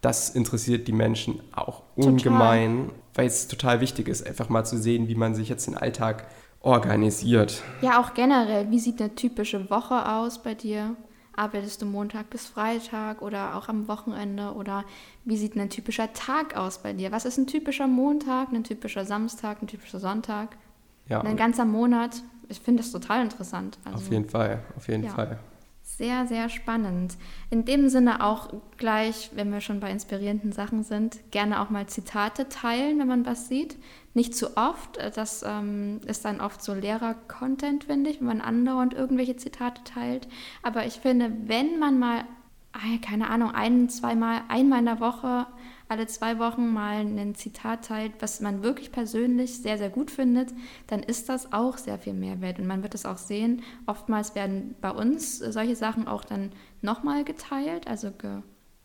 Das 0.02 0.30
interessiert 0.30 0.88
die 0.88 0.92
Menschen 0.92 1.40
auch 1.56 1.82
total. 1.96 2.12
ungemein, 2.12 2.92
weil 3.16 3.26
es 3.26 3.48
total 3.48 3.82
wichtig 3.82 4.08
ist, 4.08 4.24
einfach 4.24 4.50
mal 4.50 4.66
zu 4.66 4.78
sehen, 4.78 5.08
wie 5.08 5.16
man 5.16 5.34
sich 5.34 5.50
jetzt 5.50 5.66
den 5.66 5.76
Alltag 5.76 6.28
organisiert. 6.62 7.64
Ja, 7.82 8.00
auch 8.00 8.14
generell. 8.14 8.70
Wie 8.70 8.78
sieht 8.78 9.02
eine 9.02 9.16
typische 9.16 9.72
Woche 9.72 10.08
aus 10.08 10.44
bei 10.44 10.54
dir? 10.54 10.96
Arbeitest 11.40 11.82
du 11.82 11.86
Montag 11.86 12.30
bis 12.30 12.48
Freitag 12.48 13.22
oder 13.22 13.56
auch 13.56 13.70
am 13.70 13.88
Wochenende? 13.88 14.54
Oder 14.56 14.84
wie 15.24 15.38
sieht 15.38 15.56
ein 15.56 15.70
typischer 15.70 16.12
Tag 16.12 16.58
aus 16.58 16.80
bei 16.80 16.92
dir? 16.92 17.14
Was 17.14 17.24
ist 17.24 17.38
ein 17.38 17.48
typischer 17.48 17.88
Montag, 17.88 18.52
ein 18.52 18.66
typischer 18.66 19.06
Samstag, 19.06 19.62
ein 19.62 19.68
typischer 19.68 20.02
Sonntag? 20.02 20.58
Ja. 21.08 21.22
Ein 21.22 21.38
ganzer 21.38 21.64
Monat? 21.64 22.22
Ich 22.50 22.60
finde 22.60 22.84
das 22.84 22.92
total 22.92 23.24
interessant. 23.24 23.80
Also, 23.86 23.98
auf 23.98 24.12
jeden 24.12 24.28
Fall, 24.28 24.62
auf 24.76 24.90
jeden 24.90 25.06
ja. 25.06 25.12
Fall. 25.12 25.40
Sehr, 25.82 26.28
sehr 26.28 26.50
spannend. 26.50 27.18
In 27.50 27.64
dem 27.64 27.88
Sinne 27.88 28.22
auch 28.24 28.54
gleich, 28.78 29.32
wenn 29.34 29.52
wir 29.52 29.62
schon 29.62 29.80
bei 29.80 29.92
inspirierenden 29.92 30.52
Sachen 30.52 30.84
sind, 30.84 31.20
gerne 31.32 31.62
auch 31.62 31.70
mal 31.70 31.88
Zitate 31.88 32.50
teilen, 32.50 33.00
wenn 33.00 33.08
man 33.08 33.26
was 33.26 33.48
sieht. 33.48 33.78
Nicht 34.14 34.36
zu 34.36 34.58
oft, 34.58 34.98
äh, 34.98 35.12
das 35.12 35.44
ähm, 35.46 36.02
ist 36.06 36.26
dann 36.26 36.42
oft 36.42 36.62
so 36.64 36.74
Lehrer-Content, 36.74 37.86
finde 37.86 38.10
ich, 38.10 38.20
wenn 38.20 38.28
man 38.28 38.42
andauernd 38.42 38.94
irgendwelche 38.94 39.38
Zitate 39.38 39.84
teilt. 39.84 40.28
Aber 40.64 40.86
ich 40.86 40.94
finde, 40.94 41.32
wenn 41.46 41.80
man 41.80 42.00
mal, 42.00 42.24
keine 43.02 43.30
Ahnung, 43.30 43.52
ein, 43.52 43.90
zweimal, 43.90 44.42
einmal 44.48 44.80
in 44.80 44.86
der 44.86 45.00
Woche 45.00 45.48
alle 45.90 46.06
zwei 46.06 46.38
Wochen 46.38 46.72
mal 46.72 47.00
ein 47.00 47.34
Zitat 47.34 47.86
teilt, 47.86 48.14
was 48.20 48.42
man 48.42 48.62
wirklich 48.62 48.92
persönlich 48.92 49.58
sehr, 49.58 49.80
sehr 49.80 49.90
gut 49.90 50.12
findet, 50.12 50.50
dann 50.86 51.02
ist 51.02 51.30
das 51.30 51.52
auch 51.52 51.78
sehr 51.78 51.98
viel 51.98 52.14
Mehrwert. 52.14 52.60
Und 52.60 52.68
man 52.68 52.84
wird 52.84 52.94
es 52.94 53.08
auch 53.08 53.18
sehen, 53.18 53.64
oftmals 53.88 54.36
werden 54.36 54.76
bei 54.82 54.92
uns 54.92 55.40
solche 55.40 55.76
Sachen 55.76 56.08
auch 56.08 56.24
dann 56.24 56.52
nochmal 56.82 57.24
geteilt, 57.24 57.88
also 57.88 58.12
ge 58.12 58.42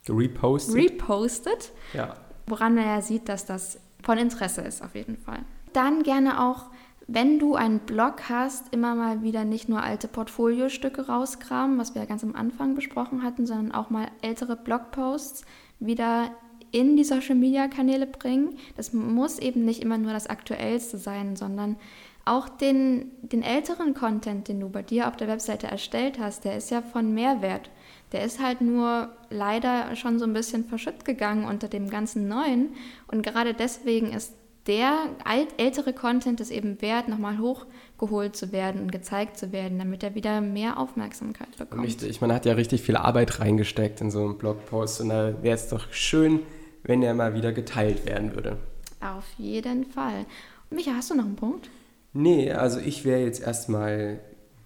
repostet. 0.08 0.74
repostet 0.74 1.72
ja. 1.92 2.16
Woran 2.46 2.74
man 2.74 2.84
ja 2.84 3.00
sieht, 3.00 3.28
dass 3.28 3.46
das 3.46 3.80
von 4.04 4.18
Interesse 4.18 4.60
ist 4.60 4.82
auf 4.82 4.94
jeden 4.94 5.16
Fall. 5.16 5.40
Dann 5.72 6.04
gerne 6.04 6.40
auch 6.40 6.70
wenn 7.06 7.38
du 7.38 7.54
einen 7.54 7.80
Blog 7.80 8.30
hast, 8.30 8.72
immer 8.72 8.94
mal 8.94 9.22
wieder 9.22 9.44
nicht 9.44 9.68
nur 9.68 9.82
alte 9.82 10.08
Portfoliostücke 10.08 11.06
rauskramen, 11.06 11.78
was 11.78 11.94
wir 11.94 12.02
ja 12.02 12.08
ganz 12.08 12.24
am 12.24 12.34
Anfang 12.34 12.74
besprochen 12.74 13.22
hatten, 13.22 13.46
sondern 13.46 13.72
auch 13.72 13.90
mal 13.90 14.08
ältere 14.22 14.56
Blogposts 14.56 15.44
wieder 15.80 16.30
in 16.70 16.96
die 16.96 17.04
Social-Media-Kanäle 17.04 18.06
bringen. 18.06 18.56
Das 18.76 18.92
muss 18.92 19.38
eben 19.38 19.64
nicht 19.64 19.82
immer 19.82 19.98
nur 19.98 20.12
das 20.12 20.26
Aktuellste 20.26 20.96
sein, 20.96 21.36
sondern 21.36 21.76
auch 22.24 22.48
den, 22.48 23.10
den 23.20 23.42
älteren 23.42 23.92
Content, 23.92 24.48
den 24.48 24.60
du 24.60 24.70
bei 24.70 24.82
dir 24.82 25.08
auf 25.08 25.16
der 25.16 25.28
Webseite 25.28 25.66
erstellt 25.66 26.18
hast, 26.18 26.44
der 26.44 26.56
ist 26.56 26.70
ja 26.70 26.80
von 26.80 27.12
Mehrwert. 27.12 27.70
Der 28.14 28.24
ist 28.24 28.40
halt 28.40 28.60
nur 28.60 29.08
leider 29.28 29.96
schon 29.96 30.20
so 30.20 30.24
ein 30.24 30.32
bisschen 30.32 30.64
verschütt 30.64 31.04
gegangen 31.04 31.46
unter 31.46 31.66
dem 31.66 31.90
ganzen 31.90 32.28
Neuen. 32.28 32.68
Und 33.08 33.22
gerade 33.22 33.54
deswegen 33.54 34.12
ist 34.12 34.34
der 34.68 35.08
alt, 35.24 35.48
ältere 35.56 35.92
Content 35.92 36.40
es 36.40 36.52
eben 36.52 36.80
wert, 36.80 37.08
nochmal 37.08 37.38
hochgeholt 37.38 38.36
zu 38.36 38.52
werden 38.52 38.80
und 38.80 38.92
gezeigt 38.92 39.36
zu 39.36 39.50
werden, 39.50 39.80
damit 39.80 40.04
er 40.04 40.14
wieder 40.14 40.40
mehr 40.40 40.78
Aufmerksamkeit 40.78 41.58
bekommt. 41.58 41.82
Richtig, 41.82 42.20
man 42.20 42.32
hat 42.32 42.46
ja 42.46 42.52
richtig 42.52 42.82
viel 42.82 42.96
Arbeit 42.96 43.40
reingesteckt 43.40 44.00
in 44.00 44.12
so 44.12 44.24
einen 44.24 44.38
Blogpost 44.38 45.00
und 45.00 45.08
da 45.08 45.42
wäre 45.42 45.56
es 45.56 45.68
doch 45.68 45.92
schön, 45.92 46.38
wenn 46.84 47.02
er 47.02 47.14
mal 47.14 47.34
wieder 47.34 47.52
geteilt 47.52 48.06
werden 48.06 48.32
würde. 48.36 48.58
Auf 49.00 49.26
jeden 49.38 49.86
Fall. 49.86 50.24
Micha, 50.70 50.92
hast 50.94 51.10
du 51.10 51.16
noch 51.16 51.24
einen 51.24 51.34
Punkt? 51.34 51.68
Nee, 52.12 52.52
also 52.52 52.78
ich 52.78 53.04
wäre 53.04 53.24
jetzt 53.24 53.42
erstmal 53.42 54.20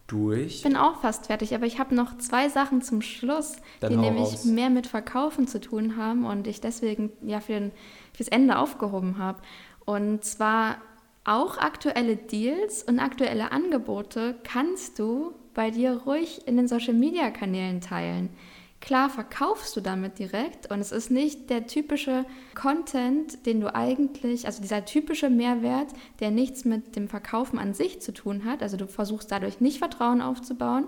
durch. 0.09 0.57
Ich 0.57 0.63
bin 0.63 0.77
auch 0.77 1.01
fast 1.01 1.27
fertig, 1.27 1.55
aber 1.55 1.67
ich 1.67 1.79
habe 1.79 1.95
noch 1.95 2.19
zwei 2.19 2.49
Sachen 2.49 2.83
zum 2.83 3.01
Schluss, 3.03 3.57
Dann 3.81 3.91
die 3.93 3.97
nämlich 3.97 4.25
raus. 4.25 4.45
mehr 4.45 4.71
mit 4.71 4.87
Verkaufen 4.89 5.47
zu 5.47 5.61
tun 5.61 5.97
haben 5.97 6.25
und 6.25 6.47
ich 6.49 6.61
deswegen 6.61 7.11
ja 7.23 7.41
für 7.41 7.53
den, 7.53 7.73
fürs 8.13 8.29
Ende 8.29 8.59
aufgehoben 8.59 9.19
habe. 9.19 9.41
Und 9.85 10.25
zwar 10.25 10.79
auch 11.25 11.59
aktuelle 11.59 12.17
Deals 12.17 12.83
und 12.83 12.99
aktuelle 12.99 13.53
Angebote 13.53 14.35
kannst 14.45 14.99
du 14.99 15.35
bei 15.55 15.71
dir 15.71 16.03
ruhig 16.07 16.47
in 16.47 16.57
den 16.57 16.69
Social 16.69 16.95
Media 16.95 17.31
Kanälen 17.31 17.81
teilen. 17.81 18.31
Klar 18.81 19.11
verkaufst 19.11 19.77
du 19.77 19.81
damit 19.81 20.19
direkt 20.21 20.71
und 20.71 20.81
es 20.81 20.93
ist 20.93 21.11
nicht 21.11 21.51
der 21.51 21.67
typische 21.67 22.25
Content, 22.55 23.45
den 23.45 23.61
du 23.61 23.75
eigentlich, 23.75 24.47
also 24.47 24.63
dieser 24.63 24.85
typische 24.85 25.31
Mehrwert, 25.31 25.89
der 26.21 26.31
nichts 26.31 26.65
mit 26.65 26.95
dem 26.95 27.09
Verkaufen 27.09 27.59
an 27.59 27.75
sich 27.75 28.01
zu 28.01 28.13
tun 28.13 28.45
hat. 28.45 28.63
Also 28.63 28.77
du 28.77 28.87
versuchst 28.87 29.33
dadurch 29.33 29.61
nicht 29.61 29.79
Vertrauen 29.79 30.23
aufzubauen, 30.23 30.87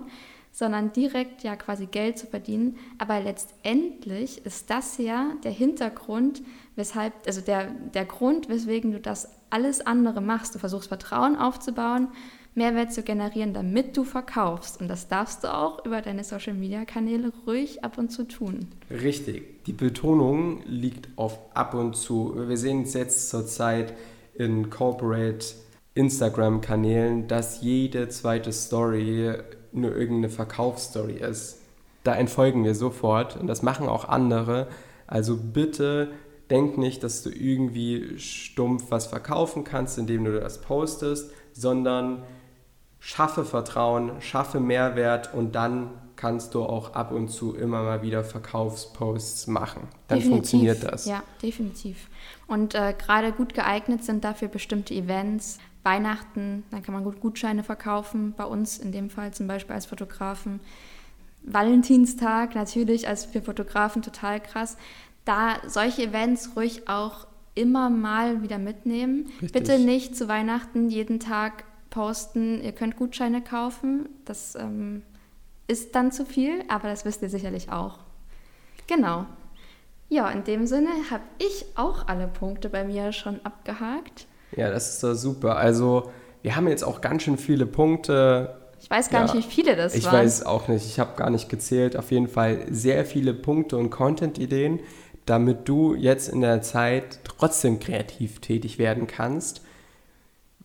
sondern 0.51 0.91
direkt 0.91 1.43
ja 1.43 1.55
quasi 1.55 1.85
Geld 1.85 2.17
zu 2.17 2.27
verdienen. 2.27 2.77
Aber 2.97 3.19
letztendlich 3.19 4.45
ist 4.45 4.69
das 4.69 4.97
ja 4.97 5.33
der 5.43 5.51
Hintergrund, 5.51 6.41
weshalb, 6.75 7.13
also 7.25 7.41
der, 7.41 7.71
der 7.93 8.05
Grund, 8.05 8.49
weswegen 8.49 8.91
du 8.91 8.99
das 8.99 9.29
alles 9.49 9.85
andere 9.85 10.21
machst. 10.21 10.55
Du 10.55 10.59
versuchst 10.59 10.87
Vertrauen 10.87 11.35
aufzubauen 11.35 12.09
Mehrwert 12.53 12.91
zu 12.91 13.01
generieren, 13.01 13.53
damit 13.53 13.95
du 13.95 14.03
verkaufst. 14.03 14.81
Und 14.81 14.89
das 14.89 15.07
darfst 15.07 15.43
du 15.43 15.53
auch 15.53 15.85
über 15.85 16.01
deine 16.01 16.23
Social-Media-Kanäle 16.23 17.31
ruhig 17.47 17.83
ab 17.83 17.97
und 17.97 18.11
zu 18.11 18.27
tun. 18.27 18.67
Richtig. 18.89 19.63
Die 19.65 19.73
Betonung 19.73 20.61
liegt 20.65 21.09
auf 21.17 21.39
ab 21.53 21.73
und 21.73 21.95
zu. 21.95 22.35
Wir 22.35 22.57
sehen 22.57 22.83
es 22.83 22.93
jetzt 22.93 23.29
zurzeit 23.29 23.93
in 24.33 24.69
Corporate 24.69 25.45
Instagram-Kanälen, 25.93 27.27
dass 27.27 27.61
jede 27.61 28.09
zweite 28.09 28.51
Story 28.51 29.33
nur 29.71 29.95
irgendeine 29.95 30.29
Verkaufsstory 30.29 31.15
ist. 31.15 31.59
Da 32.03 32.15
entfolgen 32.15 32.63
wir 32.63 32.75
sofort 32.75 33.37
und 33.37 33.47
das 33.47 33.61
machen 33.61 33.87
auch 33.87 34.05
andere. 34.07 34.67
Also 35.07 35.37
bitte 35.37 36.11
denk 36.49 36.77
nicht, 36.77 37.03
dass 37.03 37.23
du 37.23 37.29
irgendwie 37.29 38.17
stumpf 38.19 38.85
was 38.89 39.07
verkaufen 39.07 39.63
kannst, 39.63 39.97
indem 39.97 40.25
du 40.25 40.39
das 40.39 40.61
postest, 40.61 41.31
sondern 41.53 42.23
schaffe 42.99 43.45
Vertrauen, 43.45 44.21
schaffe 44.21 44.59
Mehrwert 44.59 45.33
und 45.33 45.55
dann 45.55 45.91
kannst 46.15 46.53
du 46.53 46.63
auch 46.63 46.93
ab 46.93 47.11
und 47.11 47.29
zu 47.29 47.55
immer 47.55 47.81
mal 47.81 48.03
wieder 48.03 48.23
Verkaufsposts 48.23 49.47
machen. 49.47 49.87
Dann 50.07 50.19
definitiv, 50.19 50.29
funktioniert 50.29 50.83
das. 50.83 51.07
Ja, 51.07 51.23
definitiv. 51.41 52.09
Und 52.47 52.75
äh, 52.75 52.93
gerade 52.95 53.31
gut 53.31 53.55
geeignet 53.55 54.03
sind 54.03 54.23
dafür 54.23 54.47
bestimmte 54.47 54.93
Events. 54.93 55.57
Weihnachten, 55.83 56.63
dann 56.71 56.83
kann 56.83 56.93
man 56.93 57.03
gut 57.03 57.19
Gutscheine 57.19 57.63
verkaufen. 57.63 58.33
Bei 58.35 58.45
uns 58.45 58.77
in 58.77 58.91
dem 58.91 59.09
Fall 59.09 59.33
zum 59.33 59.47
Beispiel 59.47 59.75
als 59.75 59.87
Fotografen. 59.87 60.59
Valentinstag 61.43 62.53
natürlich 62.53 63.07
als 63.07 63.25
für 63.25 63.41
Fotografen 63.41 64.01
total 64.01 64.39
krass. 64.39 64.77
Da 65.25 65.57
solche 65.67 66.03
Events 66.03 66.55
ruhig 66.55 66.87
auch 66.87 67.27
immer 67.55 67.89
mal 67.89 68.43
wieder 68.43 68.57
mitnehmen. 68.57 69.25
Richtig. 69.41 69.51
Bitte 69.51 69.79
nicht 69.79 70.15
zu 70.15 70.27
Weihnachten 70.27 70.89
jeden 70.89 71.19
Tag 71.19 71.65
posten, 71.89 72.61
ihr 72.61 72.71
könnt 72.71 72.95
Gutscheine 72.95 73.41
kaufen. 73.41 74.07
Das 74.25 74.55
ähm, 74.55 75.03
ist 75.67 75.95
dann 75.95 76.11
zu 76.11 76.25
viel, 76.25 76.63
aber 76.67 76.87
das 76.87 77.05
wisst 77.05 77.21
ihr 77.21 77.29
sicherlich 77.29 77.71
auch. 77.71 77.99
Genau. 78.87 79.25
Ja, 80.09 80.29
in 80.29 80.43
dem 80.43 80.67
Sinne 80.67 80.89
habe 81.09 81.23
ich 81.37 81.65
auch 81.75 82.07
alle 82.07 82.27
Punkte 82.27 82.69
bei 82.69 82.83
mir 82.83 83.11
schon 83.13 83.39
abgehakt. 83.45 84.27
Ja, 84.55 84.69
das 84.69 84.93
ist 84.93 85.03
doch 85.03 85.13
super. 85.13 85.57
Also, 85.57 86.11
wir 86.41 86.55
haben 86.55 86.67
jetzt 86.67 86.83
auch 86.83 87.01
ganz 87.01 87.23
schön 87.23 87.37
viele 87.37 87.65
Punkte. 87.65 88.55
Ich 88.81 88.89
weiß 88.89 89.09
gar 89.09 89.27
ja, 89.27 89.33
nicht, 89.33 89.47
wie 89.47 89.51
viele 89.51 89.75
das 89.75 89.93
ich 89.95 90.05
waren. 90.05 90.15
Ich 90.15 90.19
weiß 90.25 90.45
auch 90.45 90.67
nicht. 90.67 90.85
Ich 90.85 90.99
habe 90.99 91.15
gar 91.15 91.29
nicht 91.29 91.49
gezählt. 91.49 91.95
Auf 91.95 92.11
jeden 92.11 92.27
Fall 92.27 92.65
sehr 92.69 93.05
viele 93.05 93.33
Punkte 93.33 93.77
und 93.77 93.89
Content-Ideen, 93.91 94.79
damit 95.25 95.67
du 95.69 95.93
jetzt 95.95 96.29
in 96.29 96.41
der 96.41 96.61
Zeit 96.61 97.19
trotzdem 97.23 97.79
kreativ 97.79 98.39
tätig 98.39 98.77
werden 98.79 99.07
kannst 99.07 99.61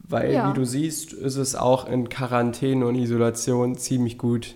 Weil, 0.09 0.33
Ja. 0.33 0.49
wie 0.49 0.55
du 0.55 0.65
siehst, 0.65 1.13
ist 1.13 1.37
es 1.37 1.57
auch 1.57 1.89
in 1.89 2.09
Quarantäne 2.09 2.87
und 2.87 2.95
Isolation 2.95 3.77
ziemlich 3.77 4.19
gut 4.19 4.55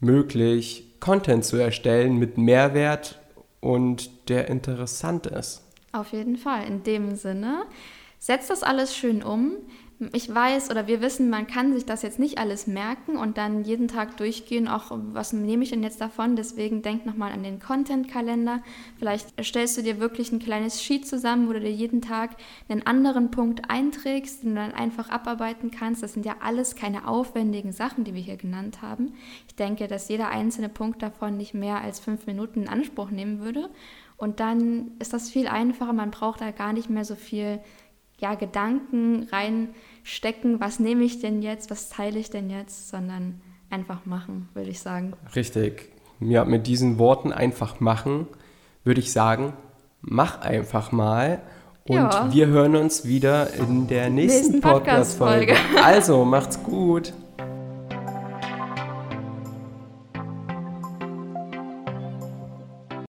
möglich, 0.00 0.86
Content 1.00 1.44
zu 1.44 1.56
erstellen 1.56 2.16
mit 2.16 2.38
Mehrwert 2.38 3.20
und 3.60 4.28
der 4.28 4.48
interessant 4.48 5.26
ist. 5.26 5.62
Auf 5.92 6.12
jeden 6.12 6.36
Fall. 6.36 6.66
In 6.66 6.82
dem 6.84 7.16
Sinne, 7.16 7.64
setzt 8.24 8.48
das 8.48 8.62
alles 8.62 8.96
schön 8.96 9.22
um. 9.22 9.52
Ich 10.14 10.34
weiß 10.34 10.70
oder 10.70 10.86
wir 10.86 11.02
wissen, 11.02 11.28
man 11.28 11.46
kann 11.46 11.74
sich 11.74 11.84
das 11.84 12.00
jetzt 12.00 12.18
nicht 12.18 12.38
alles 12.38 12.66
merken 12.66 13.18
und 13.18 13.36
dann 13.36 13.64
jeden 13.64 13.86
Tag 13.86 14.16
durchgehen, 14.16 14.66
auch 14.66 14.90
was 14.90 15.34
nehme 15.34 15.62
ich 15.62 15.70
denn 15.70 15.82
jetzt 15.82 16.00
davon? 16.00 16.34
Deswegen 16.34 16.80
denk 16.80 17.04
nochmal 17.04 17.32
an 17.32 17.42
den 17.42 17.60
Content-Kalender. 17.60 18.62
Vielleicht 18.98 19.28
erstellst 19.36 19.76
du 19.76 19.82
dir 19.82 20.00
wirklich 20.00 20.32
ein 20.32 20.38
kleines 20.38 20.82
Sheet 20.82 21.06
zusammen, 21.06 21.48
wo 21.48 21.52
du 21.52 21.60
dir 21.60 21.70
jeden 21.70 22.00
Tag 22.00 22.30
einen 22.68 22.86
anderen 22.86 23.30
Punkt 23.30 23.70
einträgst, 23.70 24.42
den 24.42 24.54
du 24.54 24.56
dann 24.56 24.72
einfach 24.72 25.10
abarbeiten 25.10 25.70
kannst. 25.70 26.02
Das 26.02 26.14
sind 26.14 26.24
ja 26.24 26.36
alles 26.40 26.76
keine 26.76 27.06
aufwendigen 27.06 27.72
Sachen, 27.72 28.04
die 28.04 28.14
wir 28.14 28.22
hier 28.22 28.38
genannt 28.38 28.80
haben. 28.80 29.12
Ich 29.48 29.54
denke, 29.54 29.86
dass 29.86 30.08
jeder 30.08 30.28
einzelne 30.28 30.70
Punkt 30.70 31.02
davon 31.02 31.36
nicht 31.36 31.52
mehr 31.52 31.82
als 31.82 32.00
fünf 32.00 32.26
Minuten 32.26 32.62
in 32.62 32.68
Anspruch 32.68 33.10
nehmen 33.10 33.40
würde. 33.40 33.68
Und 34.16 34.40
dann 34.40 34.92
ist 34.98 35.12
das 35.12 35.30
viel 35.30 35.48
einfacher. 35.48 35.92
Man 35.92 36.10
braucht 36.10 36.40
da 36.40 36.50
gar 36.50 36.72
nicht 36.72 36.88
mehr 36.88 37.04
so 37.04 37.14
viel 37.16 37.60
ja, 38.18 38.34
Gedanken 38.34 39.28
reinstecken. 39.30 40.60
Was 40.60 40.78
nehme 40.78 41.04
ich 41.04 41.20
denn 41.20 41.42
jetzt? 41.42 41.70
Was 41.70 41.88
teile 41.88 42.18
ich 42.18 42.30
denn 42.30 42.50
jetzt? 42.50 42.88
Sondern 42.88 43.40
einfach 43.70 44.06
machen, 44.06 44.48
würde 44.54 44.70
ich 44.70 44.80
sagen. 44.80 45.14
Richtig. 45.34 45.92
Ja, 46.20 46.44
mit 46.44 46.66
diesen 46.66 46.98
Worten 46.98 47.32
einfach 47.32 47.80
machen, 47.80 48.26
würde 48.84 49.00
ich 49.00 49.12
sagen, 49.12 49.52
mach 50.00 50.40
einfach 50.40 50.92
mal. 50.92 51.42
Und 51.86 51.96
Ja. 51.96 52.32
wir 52.32 52.46
hören 52.46 52.76
uns 52.76 53.04
wieder 53.04 53.52
in 53.54 53.88
der 53.88 54.08
nächsten, 54.10 54.52
Nächsten 54.52 54.60
Podcast-Folge. 54.60 55.52
Podcast-Folge. 55.54 55.84
also, 55.84 56.24
macht's 56.24 56.62
gut. 56.62 57.12